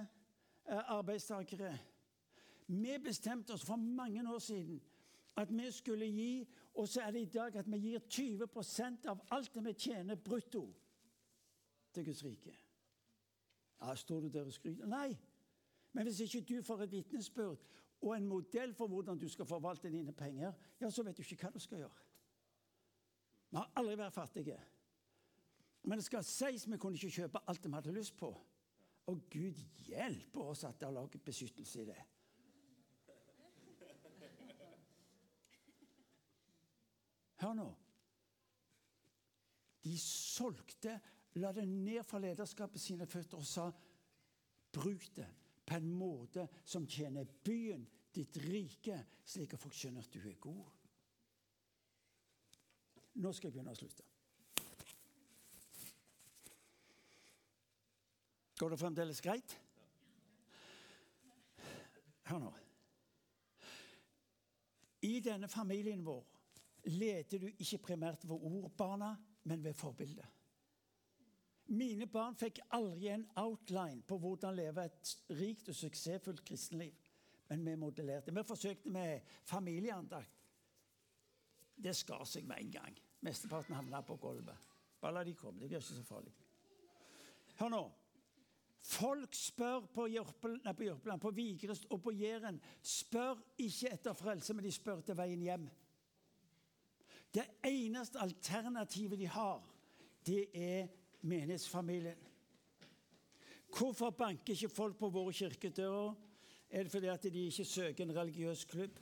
eh, 0.70 0.92
arbeidstakere 0.94 1.72
vi 2.72 2.98
bestemte 3.04 3.54
oss 3.54 3.66
for 3.66 3.76
mange 3.76 4.24
år 4.34 4.40
siden 4.40 4.82
at 5.38 5.52
vi 5.52 5.72
skulle 5.72 6.06
gi, 6.06 6.48
og 6.74 6.88
så 6.88 7.02
er 7.02 7.12
det 7.12 7.22
i 7.22 7.32
dag 7.34 7.56
at 7.56 7.72
vi 7.72 7.78
gir 7.78 8.00
20% 8.00 9.08
av 9.10 9.24
alt 9.32 9.54
det 9.54 9.64
vi 9.66 9.74
tjener 9.74 10.16
brutto, 10.16 10.74
til 11.94 12.06
Guds 12.06 12.24
rike. 12.24 12.54
Ja, 13.82 13.96
Står 13.96 14.20
du 14.20 14.30
der 14.30 14.46
og 14.46 14.54
skryter? 14.54 14.86
Nei. 14.86 15.18
Men 15.94 16.04
hvis 16.04 16.20
ikke 16.20 16.42
du 16.42 16.62
får 16.64 16.84
et 16.86 16.92
vitnesbyrd 16.92 17.58
og 18.02 18.18
en 18.18 18.28
modell 18.28 18.74
for 18.74 18.88
hvordan 18.88 19.20
du 19.20 19.28
skal 19.30 19.46
forvalte 19.46 19.90
dine 19.92 20.14
penger, 20.14 20.54
ja, 20.82 20.90
så 20.90 21.04
vet 21.04 21.18
du 21.18 21.22
ikke 21.22 21.46
hva 21.46 21.52
du 21.54 21.60
skal 21.60 21.84
gjøre. 21.84 22.06
Vi 23.52 23.58
har 23.58 23.72
aldri 23.76 23.98
vært 24.00 24.14
fattige. 24.14 24.60
Men 25.84 25.98
det 25.98 26.06
skal 26.06 26.24
sies 26.24 26.68
vi 26.70 26.78
kunne 26.78 26.96
ikke 26.96 27.22
kjøpe 27.22 27.42
alt 27.48 27.66
vi 27.66 27.74
hadde 27.74 27.94
lyst 27.94 28.18
på. 28.18 28.32
Og 29.06 29.22
Gud 29.34 29.60
hjelper 29.88 30.42
oss 30.54 30.64
at 30.64 30.80
det 30.80 30.88
er 30.88 30.96
laget 30.96 31.24
beskyttelse 31.26 31.82
i 31.82 31.86
det. 31.86 32.02
Hør 37.42 37.54
nå. 37.58 37.70
De 39.84 39.96
solgte, 40.00 41.00
la 41.40 41.52
det 41.56 41.66
ned 41.68 42.04
fra 42.04 42.20
lederskapet 42.20 42.82
sine 42.82 43.08
føtter 43.08 43.40
og 43.40 43.48
sa 43.48 43.70
bruk 44.74 45.08
det 45.16 45.28
på 45.66 45.78
en 45.78 45.90
måte 45.96 46.48
som 46.68 46.88
tjener 46.88 47.28
byen, 47.46 47.86
ditt 48.12 48.38
rike, 48.44 48.98
slik 49.24 49.54
at 49.56 49.62
folk 49.62 49.76
skjønner 49.78 50.04
at 50.04 50.12
du 50.12 50.20
er 50.20 50.40
god. 50.42 50.66
Nå 53.24 53.32
skal 53.36 53.48
jeg 53.48 53.56
begynne 53.56 53.72
å 53.72 53.80
slutte. 53.80 54.04
Går 58.60 58.74
det 58.74 58.80
fremdeles 58.82 59.24
greit? 59.24 59.56
Hør 62.28 62.44
nå. 62.44 62.52
I 65.08 65.16
denne 65.24 65.48
familien 65.50 66.04
vår 66.06 66.28
leder 66.92 67.42
du 67.42 67.48
ikke 67.50 67.82
primært 67.88 68.28
ved 68.28 68.44
ordbarna, 68.52 69.16
men 69.50 69.64
ved 69.64 69.74
forbildet. 69.74 70.41
Mine 71.72 72.08
barn 72.12 72.36
fikk 72.36 72.60
aldri 72.76 73.08
en 73.14 73.24
outline 73.40 74.04
på 74.08 74.18
hvordan 74.20 74.58
leve 74.58 74.84
et 74.90 75.14
rikt 75.40 75.70
og 75.72 75.78
suksessfullt 75.78 76.44
kristenliv. 76.48 76.98
Men 77.48 77.64
vi 77.66 77.76
modellerte. 77.80 78.34
Vi 78.36 78.44
forsøkte 78.48 78.92
med 78.92 79.22
familieandakt. 79.48 80.38
Det 81.76 81.96
skar 81.96 82.26
seg 82.28 82.46
med 82.48 82.60
en 82.60 82.76
gang. 82.76 83.00
Mesteparten 83.24 83.76
havna 83.76 84.02
på 84.06 84.18
gulvet. 84.22 84.68
Bare 85.02 85.16
la 85.16 85.24
de 85.24 85.34
komme. 85.36 85.60
Det 85.60 85.70
blir 85.72 85.82
ikke 85.82 85.96
så 85.96 86.06
farlig. 86.06 86.34
Hør 87.60 87.74
nå. 87.74 87.82
Folk 88.82 89.36
spør 89.38 89.86
på 89.94 90.08
Jørpeland, 90.10 91.20
på, 91.22 91.30
Vigrest 91.38 91.86
og 91.94 92.02
på 92.02 92.12
Jæren 92.18 92.58
spør 92.82 93.38
ikke 93.62 93.92
etter 93.94 94.18
frelse, 94.18 94.56
men 94.58 94.66
de 94.66 94.72
spør 94.74 95.04
til 95.06 95.18
veien 95.18 95.44
hjem. 95.46 95.68
Det 97.32 97.46
eneste 97.64 98.20
alternativet 98.20 99.20
de 99.20 99.28
har, 99.30 99.62
det 100.26 100.48
er 100.58 100.90
menighetsfamilien. 101.22 102.28
Hvorfor 103.78 104.10
banker 104.10 104.54
ikke 104.54 104.70
folk 104.70 104.98
på 105.00 105.10
våre 105.10 105.34
kirkedører? 105.34 106.14
Er 106.70 106.84
det 106.84 106.92
fordi 106.92 107.08
at 107.08 107.24
de 107.24 107.46
ikke 107.46 107.66
søker 107.66 108.04
en 108.04 108.16
religiøs 108.16 108.66
klubb? 108.66 109.00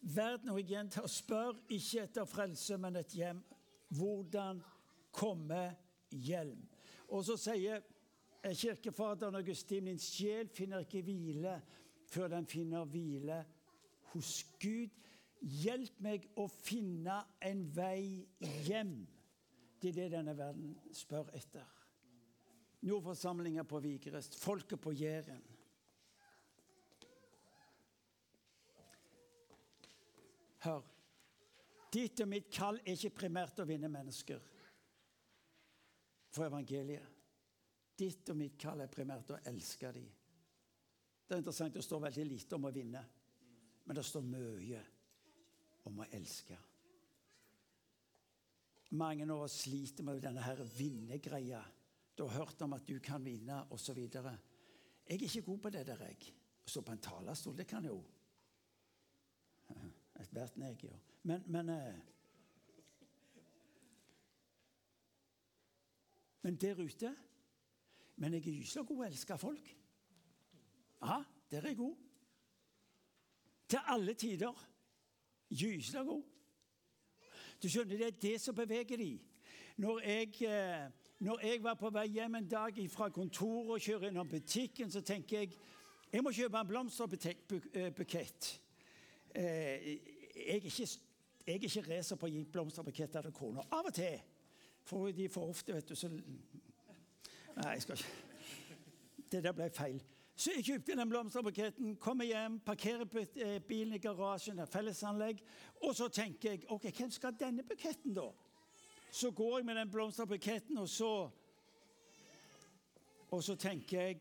Verden 0.00 0.48
og 0.48 0.58
jeg 0.58 0.66
gjentar, 0.66 1.06
spør 1.06 1.52
ikke 1.68 2.02
etter 2.02 2.24
frelse, 2.24 2.76
men 2.78 2.96
et 2.96 3.12
hjem. 3.14 3.42
Hvordan 3.88 4.62
komme 5.12 5.76
hjem? 6.10 6.56
Og 7.08 7.24
så 7.24 7.36
sier 7.36 7.82
kirkefaderen 8.42 9.36
Augustin 9.36 9.84
min 9.84 9.98
sjel 9.98 10.48
finner 10.48 10.86
ikke 10.86 11.02
hvile 11.04 11.58
før 12.10 12.30
den 12.32 12.46
finner 12.46 12.84
hvile 12.84 13.42
hos 14.14 14.44
Gud. 14.62 14.90
Hjelp 15.40 16.00
meg 16.04 16.26
å 16.36 16.46
finne 16.48 17.22
en 17.44 17.64
vei 17.76 18.26
hjem. 18.66 19.06
Det 19.80 19.88
er 19.88 19.96
det 19.96 20.10
denne 20.12 20.36
verden 20.36 20.74
spør 20.92 21.30
etter. 21.36 21.66
Nordforsamlinger 22.80 23.64
på 23.68 23.80
Vigrest, 23.80 24.36
folket 24.36 24.80
på 24.80 24.92
Jæren. 24.92 25.42
Hør. 30.60 30.82
Ditt 31.92 32.20
og 32.20 32.28
mitt 32.28 32.50
kall 32.54 32.78
er 32.84 32.94
ikke 32.94 33.24
primært 33.24 33.60
å 33.60 33.66
vinne 33.66 33.88
mennesker 33.90 34.40
for 36.30 36.46
evangeliet. 36.46 37.16
Ditt 37.98 38.30
og 38.30 38.38
mitt 38.38 38.56
kall 38.60 38.84
er 38.84 38.92
primært 38.92 39.32
å 39.34 39.40
elske 39.50 39.90
dem. 39.92 40.08
Det 41.26 41.34
er 41.36 41.42
interessant, 41.42 41.74
det 41.74 41.84
står 41.84 42.04
veldig 42.06 42.26
lite 42.26 42.56
om 42.56 42.68
å 42.68 42.72
vinne, 42.74 43.02
men 43.84 43.96
det 43.96 44.04
står 44.06 44.24
mye 44.26 44.80
om 45.88 46.00
å 46.02 46.08
elske. 46.16 46.56
Mange 48.90 49.26
av 49.30 49.46
sliter 49.48 50.02
med 50.02 50.22
denne 50.22 50.42
her 50.42 50.62
vinnergreia. 50.76 51.62
Du 52.16 52.24
har 52.26 52.42
hørt 52.42 52.62
om 52.62 52.72
at 52.74 52.86
du 52.88 52.98
kan 52.98 53.22
vinne, 53.24 53.62
osv. 53.70 53.98
Jeg 53.98 54.38
er 55.14 55.22
ikke 55.26 55.42
god 55.46 55.58
på 55.58 55.70
det 55.70 55.86
der, 55.86 56.02
jeg. 56.10 56.32
Å 56.66 56.70
stå 56.70 56.82
på 56.84 56.94
en 56.94 57.02
talerstol, 57.02 57.56
det 57.56 57.68
kan 57.70 57.86
jeg 57.86 57.94
jo. 57.94 58.02
Ethvert 60.20 60.58
jeg 60.58 60.80
gjør. 60.82 60.98
Men, 61.22 61.44
men 61.46 61.70
eh, 61.74 62.00
Men 66.40 66.56
der 66.56 66.78
ute 66.80 67.16
Men 68.16 68.32
jeg 68.32 68.40
er 68.40 68.52
gyselig 68.52 68.86
god 68.86 69.00
å 69.00 69.06
elske 69.06 69.36
folk. 69.40 69.68
Ja, 71.00 71.22
der 71.50 71.62
er 71.62 71.72
jeg 71.72 71.78
god. 71.78 71.96
Til 73.70 73.92
alle 73.94 74.14
tider. 74.14 74.64
Gyselig 75.48 76.04
god. 76.04 76.29
Du 77.62 77.68
skjønner, 77.68 77.96
Det 77.96 78.06
er 78.06 78.10
det 78.22 78.40
som 78.40 78.54
beveger 78.54 78.96
de. 78.96 79.18
Når 79.76 80.00
jeg, 80.00 80.42
eh, 80.42 80.90
når 81.18 81.40
jeg 81.46 81.62
var 81.62 81.74
på 81.74 81.90
vei 81.90 82.06
hjem 82.06 82.34
en 82.34 82.48
dag 82.48 82.90
fra 82.90 83.08
kontoret 83.08 83.70
og 83.70 83.80
kjører 83.80 84.08
innom 84.08 84.28
butikken, 84.28 84.90
så 84.90 85.00
tenker 85.00 85.38
jeg 85.38 85.52
jeg 86.12 86.22
må 86.22 86.32
kjøpe 86.34 86.58
en 86.58 86.66
blomsterbukett. 86.66 88.60
Eh, 89.34 89.42
jeg 89.44 90.46
er 90.46 90.54
ikke, 90.54 90.88
jeg 91.46 91.54
er 91.54 91.60
ikke 91.60 91.84
racer 91.96 92.16
på 92.16 92.26
å 92.26 92.30
gi 92.30 92.44
blomsterbuketter 92.44 93.22
til 93.22 93.32
kona. 93.32 93.62
Av 93.70 93.86
og 93.86 93.94
til. 93.94 94.18
For 94.82 95.10
de 95.14 95.28
for 95.28 95.52
ofte, 95.52 95.74
vet 95.74 95.88
du, 95.88 95.94
så 95.94 96.08
Nei, 97.60 97.72
jeg 97.72 97.82
skal 97.82 97.96
ikke 97.98 98.06
Det 99.30 99.44
der 99.44 99.52
ble 99.52 99.70
feil. 99.70 100.02
Så 100.40 100.54
jeg 100.56 100.64
kjøpte 100.64 100.94
den 100.96 101.08
blomsterbuketten, 101.10 101.96
kommer 102.00 102.24
hjem, 102.24 102.54
parkerer 102.64 103.04
eh, 103.36 103.58
bilen 103.60 103.92
i 103.92 103.98
garasjen, 104.00 104.58
et 104.58 104.72
fellesanlegg. 104.72 105.42
Og 105.84 105.92
så 105.96 106.06
tenker 106.08 106.54
jeg 106.54 106.62
ok, 106.72 106.86
hvem 106.96 107.10
skal 107.12 107.34
ha 107.34 107.40
denne 107.42 107.64
buketten, 107.68 108.14
da? 108.16 108.30
Så 109.12 109.34
går 109.36 109.58
jeg 109.58 109.66
med 109.68 109.76
den 109.76 109.90
blomsterbuketten, 109.90 110.78
og 110.78 110.88
så 110.88 111.30
Og 113.30 113.44
så 113.44 113.54
tenker 113.54 114.00
jeg 114.00 114.20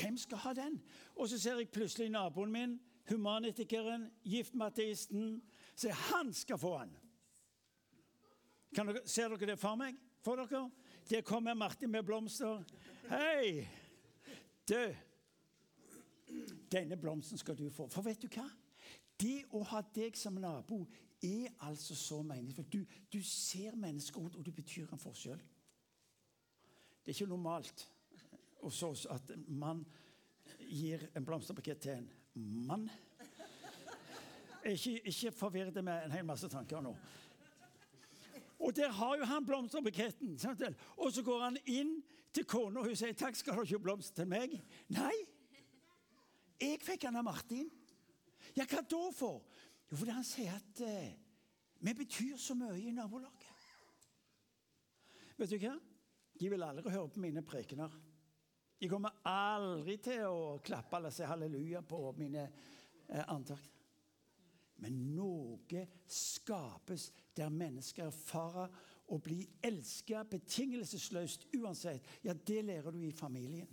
Hvem 0.00 0.18
skal 0.18 0.38
ha 0.38 0.52
den? 0.52 0.82
Og 1.16 1.28
så 1.28 1.38
ser 1.38 1.56
jeg 1.58 1.68
plutselig 1.68 2.10
naboen 2.10 2.52
min 2.52 2.80
humanitikeren, 3.08 4.10
giftmateisten, 4.24 5.42
så 5.76 5.90
han 5.90 6.32
skal 6.34 6.58
få 6.58 6.78
den. 6.82 6.96
Dere, 8.76 9.08
ser 9.08 9.28
dere 9.28 9.46
det 9.46 9.58
for 9.58 9.74
meg? 9.76 9.96
For 10.20 10.36
dere? 10.36 10.70
Der 11.10 11.20
kommer 11.20 11.54
Martin 11.54 11.90
med 11.90 12.02
blomster. 12.02 12.64
Hei! 13.08 13.68
Du, 14.68 14.94
denne 16.72 16.96
blomsten 16.96 17.38
skal 17.38 17.56
du 17.58 17.68
få. 17.70 17.88
For 17.88 18.02
vet 18.06 18.22
du 18.22 18.28
hva? 18.28 18.46
Det 19.16 19.46
å 19.56 19.62
ha 19.70 19.80
deg 19.94 20.16
som 20.18 20.36
nabo 20.40 20.82
er 21.24 21.52
altså 21.64 21.96
så 21.96 22.20
meningsfullt. 22.22 22.72
Du, 22.72 22.84
du 23.12 23.22
ser 23.24 23.76
mennesker, 23.76 24.20
og 24.20 24.44
du 24.44 24.52
betyr 24.52 24.92
en 24.92 25.00
forskjell. 25.00 25.40
Det 27.04 27.12
er 27.12 27.16
ikke 27.16 27.30
normalt 27.30 27.86
hos 28.60 28.82
oss 28.82 29.06
at 29.10 29.30
en 29.30 29.44
mann 29.48 29.84
gir 30.66 31.06
en 31.14 31.24
blomsterbukett 31.24 31.80
til 31.80 32.00
en 32.00 32.08
mann. 32.66 32.88
Ikke, 34.66 34.98
ikke 35.06 35.32
forvirr 35.32 35.70
det 35.70 35.84
med 35.84 36.04
en 36.04 36.12
hel 36.16 36.26
masse 36.26 36.48
tanker 36.50 36.82
nå. 36.82 36.96
Og 38.58 38.72
der 38.76 38.90
har 38.92 39.16
jo 39.16 39.24
han 39.24 39.46
blomsterbuketten. 39.46 40.38
Og 40.96 41.12
så 41.12 41.22
går 41.22 41.42
han 41.44 41.58
inn 41.64 42.00
til 42.34 42.44
kona, 42.44 42.80
og 42.80 42.86
hun 42.86 42.96
sier 42.96 43.12
'Takk, 43.12 43.36
skal 43.36 43.56
du 43.56 43.62
ikke 43.62 43.78
blomster 43.78 44.14
til 44.14 44.26
meg?' 44.26 44.62
Nei. 44.88 45.14
Jeg 46.60 46.80
fikk 46.84 47.06
han 47.08 47.18
av 47.20 47.26
Martin. 47.26 47.68
Ja, 48.56 48.64
hva 48.64 48.82
da 48.82 49.02
for? 49.12 49.44
Jo, 49.90 49.98
fordi 49.98 50.14
han 50.16 50.26
sier 50.26 50.56
at 50.56 50.80
eh, 50.86 51.12
vi 51.84 51.94
betyr 51.94 52.38
så 52.40 52.56
mye 52.58 52.78
i 52.80 52.94
nabolaget. 52.94 53.52
Vet 55.36 55.52
du 55.52 55.58
hva? 55.60 55.74
De 56.36 56.50
vil 56.52 56.64
aldri 56.64 56.92
høre 56.92 57.12
på 57.12 57.20
mine 57.20 57.42
prekener. 57.44 57.92
De 58.76 58.88
kommer 58.92 59.22
aldri 59.28 59.96
til 60.04 60.26
å 60.28 60.58
klappe 60.64 60.98
eller 60.98 61.12
si 61.12 61.24
halleluja 61.28 61.82
på 61.84 62.00
mine 62.18 62.44
eh, 62.44 63.24
antakter. 63.24 63.72
Men 64.84 64.98
noe 65.16 65.86
skapes 66.12 67.08
der 67.36 67.52
mennesker 67.52 68.10
erfarer 68.10 68.72
å 69.08 69.16
bli 69.22 69.38
elsket 69.64 70.28
betingelsesløst 70.34 71.46
uansett. 71.56 72.04
Ja, 72.26 72.34
det 72.34 72.60
lærer 72.66 72.92
du 72.92 73.00
i 73.06 73.14
familien. 73.16 73.70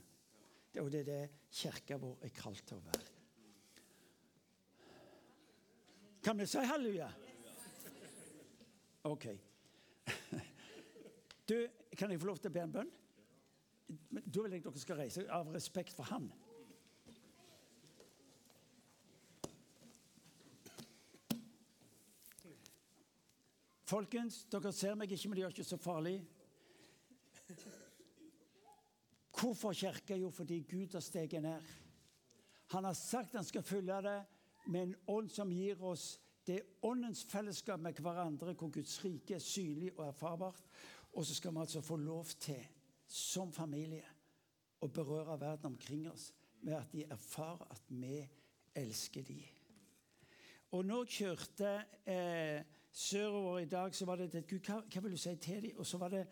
Og 0.81 0.89
det 0.91 1.03
er 1.03 1.09
det 1.09 1.23
kirka 1.53 1.97
vår 2.01 2.23
er 2.25 2.33
kalt 2.33 2.63
til 2.65 2.79
å 2.79 2.85
være. 2.87 3.09
Kan 6.23 6.39
vi 6.39 6.47
si 6.47 6.63
halleluja? 6.63 7.11
OK. 9.09 9.27
Du, 11.43 11.57
kan 11.99 12.07
jeg 12.07 12.21
få 12.21 12.27
lov 12.29 12.37
til 12.39 12.47
å 12.47 12.55
be 12.55 12.61
en 12.63 12.71
bønn? 12.71 12.91
Da 14.23 14.43
vil 14.45 14.53
jeg 14.55 14.63
dere 14.63 14.79
skal 14.79 14.99
reise 15.01 15.25
av 15.27 15.49
respekt 15.51 15.91
for 15.97 16.07
han. 16.07 16.29
Folkens, 23.83 24.45
dere 24.49 24.71
ser 24.73 24.95
meg 24.97 25.11
ikke, 25.11 25.29
men 25.29 25.37
det 25.37 25.43
gjør 25.43 25.53
ikke 25.57 25.67
så 25.67 25.77
farlig. 25.83 26.15
Hvorfor 29.43 29.73
kirke? 29.73 30.15
Jo, 30.15 30.29
fordi 30.29 30.59
Gud 30.59 30.93
har 30.93 30.99
steget 30.99 31.41
ned. 31.41 31.61
Han 32.71 32.83
har 32.83 32.93
sagt 32.93 33.35
han 33.35 33.43
skal 33.43 33.63
fylle 33.63 33.97
det 34.01 34.21
med 34.67 34.81
en 34.81 34.95
ånd 35.07 35.29
som 35.29 35.49
gir 35.51 35.81
oss 35.83 36.19
det 36.47 36.61
åndens 36.81 37.25
fellesskap 37.27 37.79
med 37.79 37.99
hverandre, 37.99 38.53
hvor 38.53 38.69
Guds 38.71 39.03
rike 39.03 39.35
er 39.35 39.43
synlig 39.43 39.91
og 39.97 40.07
erfarbart. 40.07 40.63
Og 41.13 41.25
så 41.25 41.35
skal 41.35 41.51
vi 41.53 41.59
altså 41.59 41.81
få 41.81 41.95
lov 41.95 42.25
til 42.39 42.61
som 43.07 43.51
familie 43.51 44.05
å 44.79 44.87
berøre 44.87 45.35
verden 45.41 45.73
omkring 45.73 46.07
oss 46.11 46.29
med 46.61 46.77
at 46.77 46.91
de 46.91 47.03
erfarer 47.03 47.67
at 47.75 47.89
vi 47.89 48.21
elsker 48.75 49.27
dem. 49.27 49.43
Og 50.71 50.87
jeg 50.87 51.17
kjørte 51.17 51.73
eh, 52.05 52.63
sørover 52.91 53.59
i 53.59 53.65
dag, 53.65 53.95
så 53.95 54.05
var 54.05 54.23
det, 54.23 54.45
Gud, 54.47 54.63
hva, 54.63 54.79
hva, 54.87 55.03
vil 55.03 55.17
du 55.17 55.19
si 55.19 55.35
til 55.35 55.67
dem? 55.67 55.75
Og 55.77 55.85
så 55.85 55.99
var 55.99 56.15
det 56.15 56.23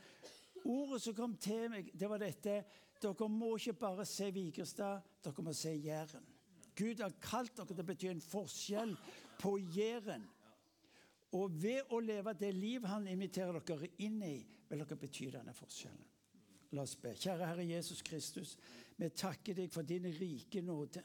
ordet 0.64 1.02
som 1.02 1.16
kom 1.16 1.36
til 1.36 1.68
meg, 1.70 1.92
det 1.94 2.10
var 2.10 2.24
dette 2.24 2.62
Dere 3.02 3.30
må 3.30 3.56
ikke 3.58 3.80
bare 3.82 4.06
se 4.06 4.30
Vigrestad, 4.34 5.02
dere 5.24 5.44
må 5.44 5.54
se 5.58 5.74
Jæren. 5.74 6.28
Gud 6.78 7.02
har 7.02 7.16
kalt 7.22 7.56
dere 7.58 7.74
til 7.74 7.84
å 7.84 7.88
bety 7.88 8.10
en 8.12 8.24
forskjell 8.24 8.94
på 9.42 9.56
Jæren. 9.76 10.24
Og 11.38 11.54
ved 11.64 11.94
å 11.96 12.00
leve 12.04 12.34
det 12.38 12.52
liv 12.56 12.86
han 12.86 13.08
inviterer 13.08 13.64
dere 13.66 13.90
inn 14.04 14.20
i, 14.28 14.38
vil 14.70 14.84
dere 14.84 15.00
bety 15.00 15.32
denne 15.34 15.56
forskjellen. 15.56 16.08
La 16.72 16.86
oss 16.86 16.96
be. 16.96 17.12
Kjære 17.20 17.48
Herre 17.50 17.66
Jesus 17.68 18.04
Kristus, 18.06 18.56
vi 18.96 19.10
takker 19.10 19.58
deg 19.58 19.72
for 19.74 19.88
din 19.88 20.08
rike 20.16 20.62
nåde. 20.64 21.04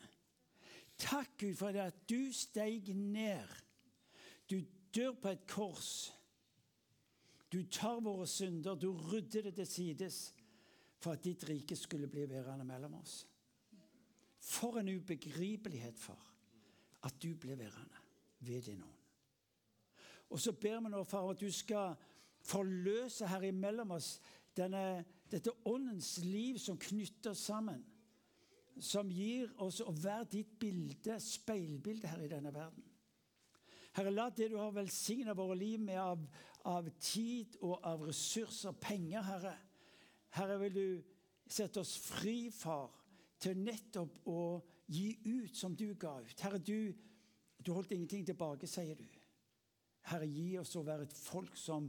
Takk, 0.98 1.32
Gud, 1.40 1.56
for 1.58 1.74
det 1.74 1.88
at 1.88 2.04
du 2.08 2.32
steg 2.32 2.92
ned. 2.94 3.50
Du 4.48 4.60
dør 4.94 5.16
på 5.22 5.32
et 5.34 5.46
kors. 5.50 5.90
Du 7.52 7.62
tar 7.70 8.00
våre 8.02 8.26
synder, 8.30 8.74
du 8.74 8.92
rydder 8.92 9.48
det 9.48 9.54
til 9.60 9.66
sides 9.70 10.35
for 10.98 11.12
at 11.12 11.24
ditt 11.24 11.48
rike 11.48 11.76
skulle 11.76 12.08
bli 12.08 12.28
værende 12.30 12.64
mellom 12.64 12.94
oss. 12.94 13.26
For 14.40 14.78
en 14.78 14.88
ubegripelighet, 14.88 15.98
far, 15.98 16.34
at 17.04 17.22
du 17.22 17.34
ble 17.34 17.58
værende 17.58 18.04
ved 18.40 18.62
din 18.62 18.82
ånd. 18.82 19.02
Og 20.30 20.40
så 20.40 20.52
ber 20.52 20.80
vi 20.80 20.90
nå, 20.90 21.04
far, 21.04 21.28
at 21.30 21.40
du 21.40 21.50
skal 21.52 21.94
forløse 22.40 23.26
her 23.26 23.42
imellom 23.42 23.90
oss 23.90 24.16
denne, 24.56 25.04
dette 25.30 25.52
åndens 25.66 26.18
liv 26.24 26.58
som 26.58 26.78
knytter 26.78 27.30
oss 27.30 27.44
sammen. 27.50 27.84
Som 28.80 29.10
gir 29.10 29.52
oss 29.62 29.80
å 29.80 29.92
være 29.92 30.28
ditt 30.36 30.58
bilde, 30.60 31.16
speilbilde 31.22 32.10
her 32.10 32.26
i 32.26 32.30
denne 32.30 32.52
verden. 32.54 32.84
Herre, 33.96 34.12
la 34.12 34.28
det 34.28 34.50
du 34.52 34.58
har 34.60 34.74
velsignet 34.76 35.36
våre 35.38 35.56
liv 35.56 35.80
med 35.80 35.96
av, 35.96 36.24
av 36.68 36.90
tid 37.00 37.56
og 37.64 37.78
av 37.80 38.02
ressurser, 38.04 38.76
penger, 38.76 39.24
Herre. 39.24 39.54
Herre, 40.36 40.58
vil 40.60 40.74
du 40.74 40.88
sette 41.48 41.80
oss 41.80 41.96
fri, 42.00 42.50
far, 42.52 42.90
til 43.40 43.58
nettopp 43.60 44.26
å 44.32 44.40
gi 44.90 45.10
ut 45.26 45.56
som 45.56 45.74
du 45.76 45.88
ga 45.98 46.16
ut. 46.22 46.40
Herre, 46.40 46.58
du, 46.58 46.92
du 47.58 47.72
holdt 47.74 47.94
ingenting 47.96 48.26
tilbake, 48.26 48.68
sier 48.70 48.98
du. 48.98 49.06
Herre, 50.06 50.28
gi 50.30 50.54
oss 50.60 50.76
å 50.78 50.84
være 50.86 51.08
et 51.08 51.16
folk 51.16 51.56
som 51.58 51.88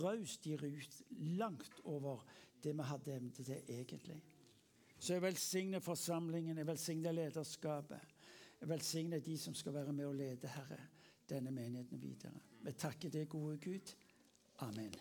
raust 0.00 0.46
gir 0.48 0.62
ut 0.64 1.00
langt 1.38 1.82
over 1.84 2.24
det 2.62 2.72
vi 2.78 2.86
hadde 2.88 3.16
evne 3.16 3.34
til 3.36 3.52
egentlig. 3.52 4.22
Så 5.02 5.16
jeg 5.16 5.24
velsigner 5.24 5.82
forsamlingen, 5.82 6.58
jeg 6.58 6.66
velsigner 6.66 7.16
lederskapet. 7.16 8.18
Jeg 8.60 8.70
velsigner 8.70 9.20
de 9.20 9.38
som 9.38 9.54
skal 9.58 9.74
være 9.74 9.92
med 9.92 10.06
og 10.06 10.14
lede, 10.14 10.48
Herre, 10.48 10.78
denne 11.28 11.50
menigheten 11.50 12.00
videre. 12.00 12.38
Vi 12.62 12.76
takker 12.78 13.10
deg, 13.10 13.26
gode 13.28 13.58
Gud. 13.58 13.96
Amen. 14.62 14.94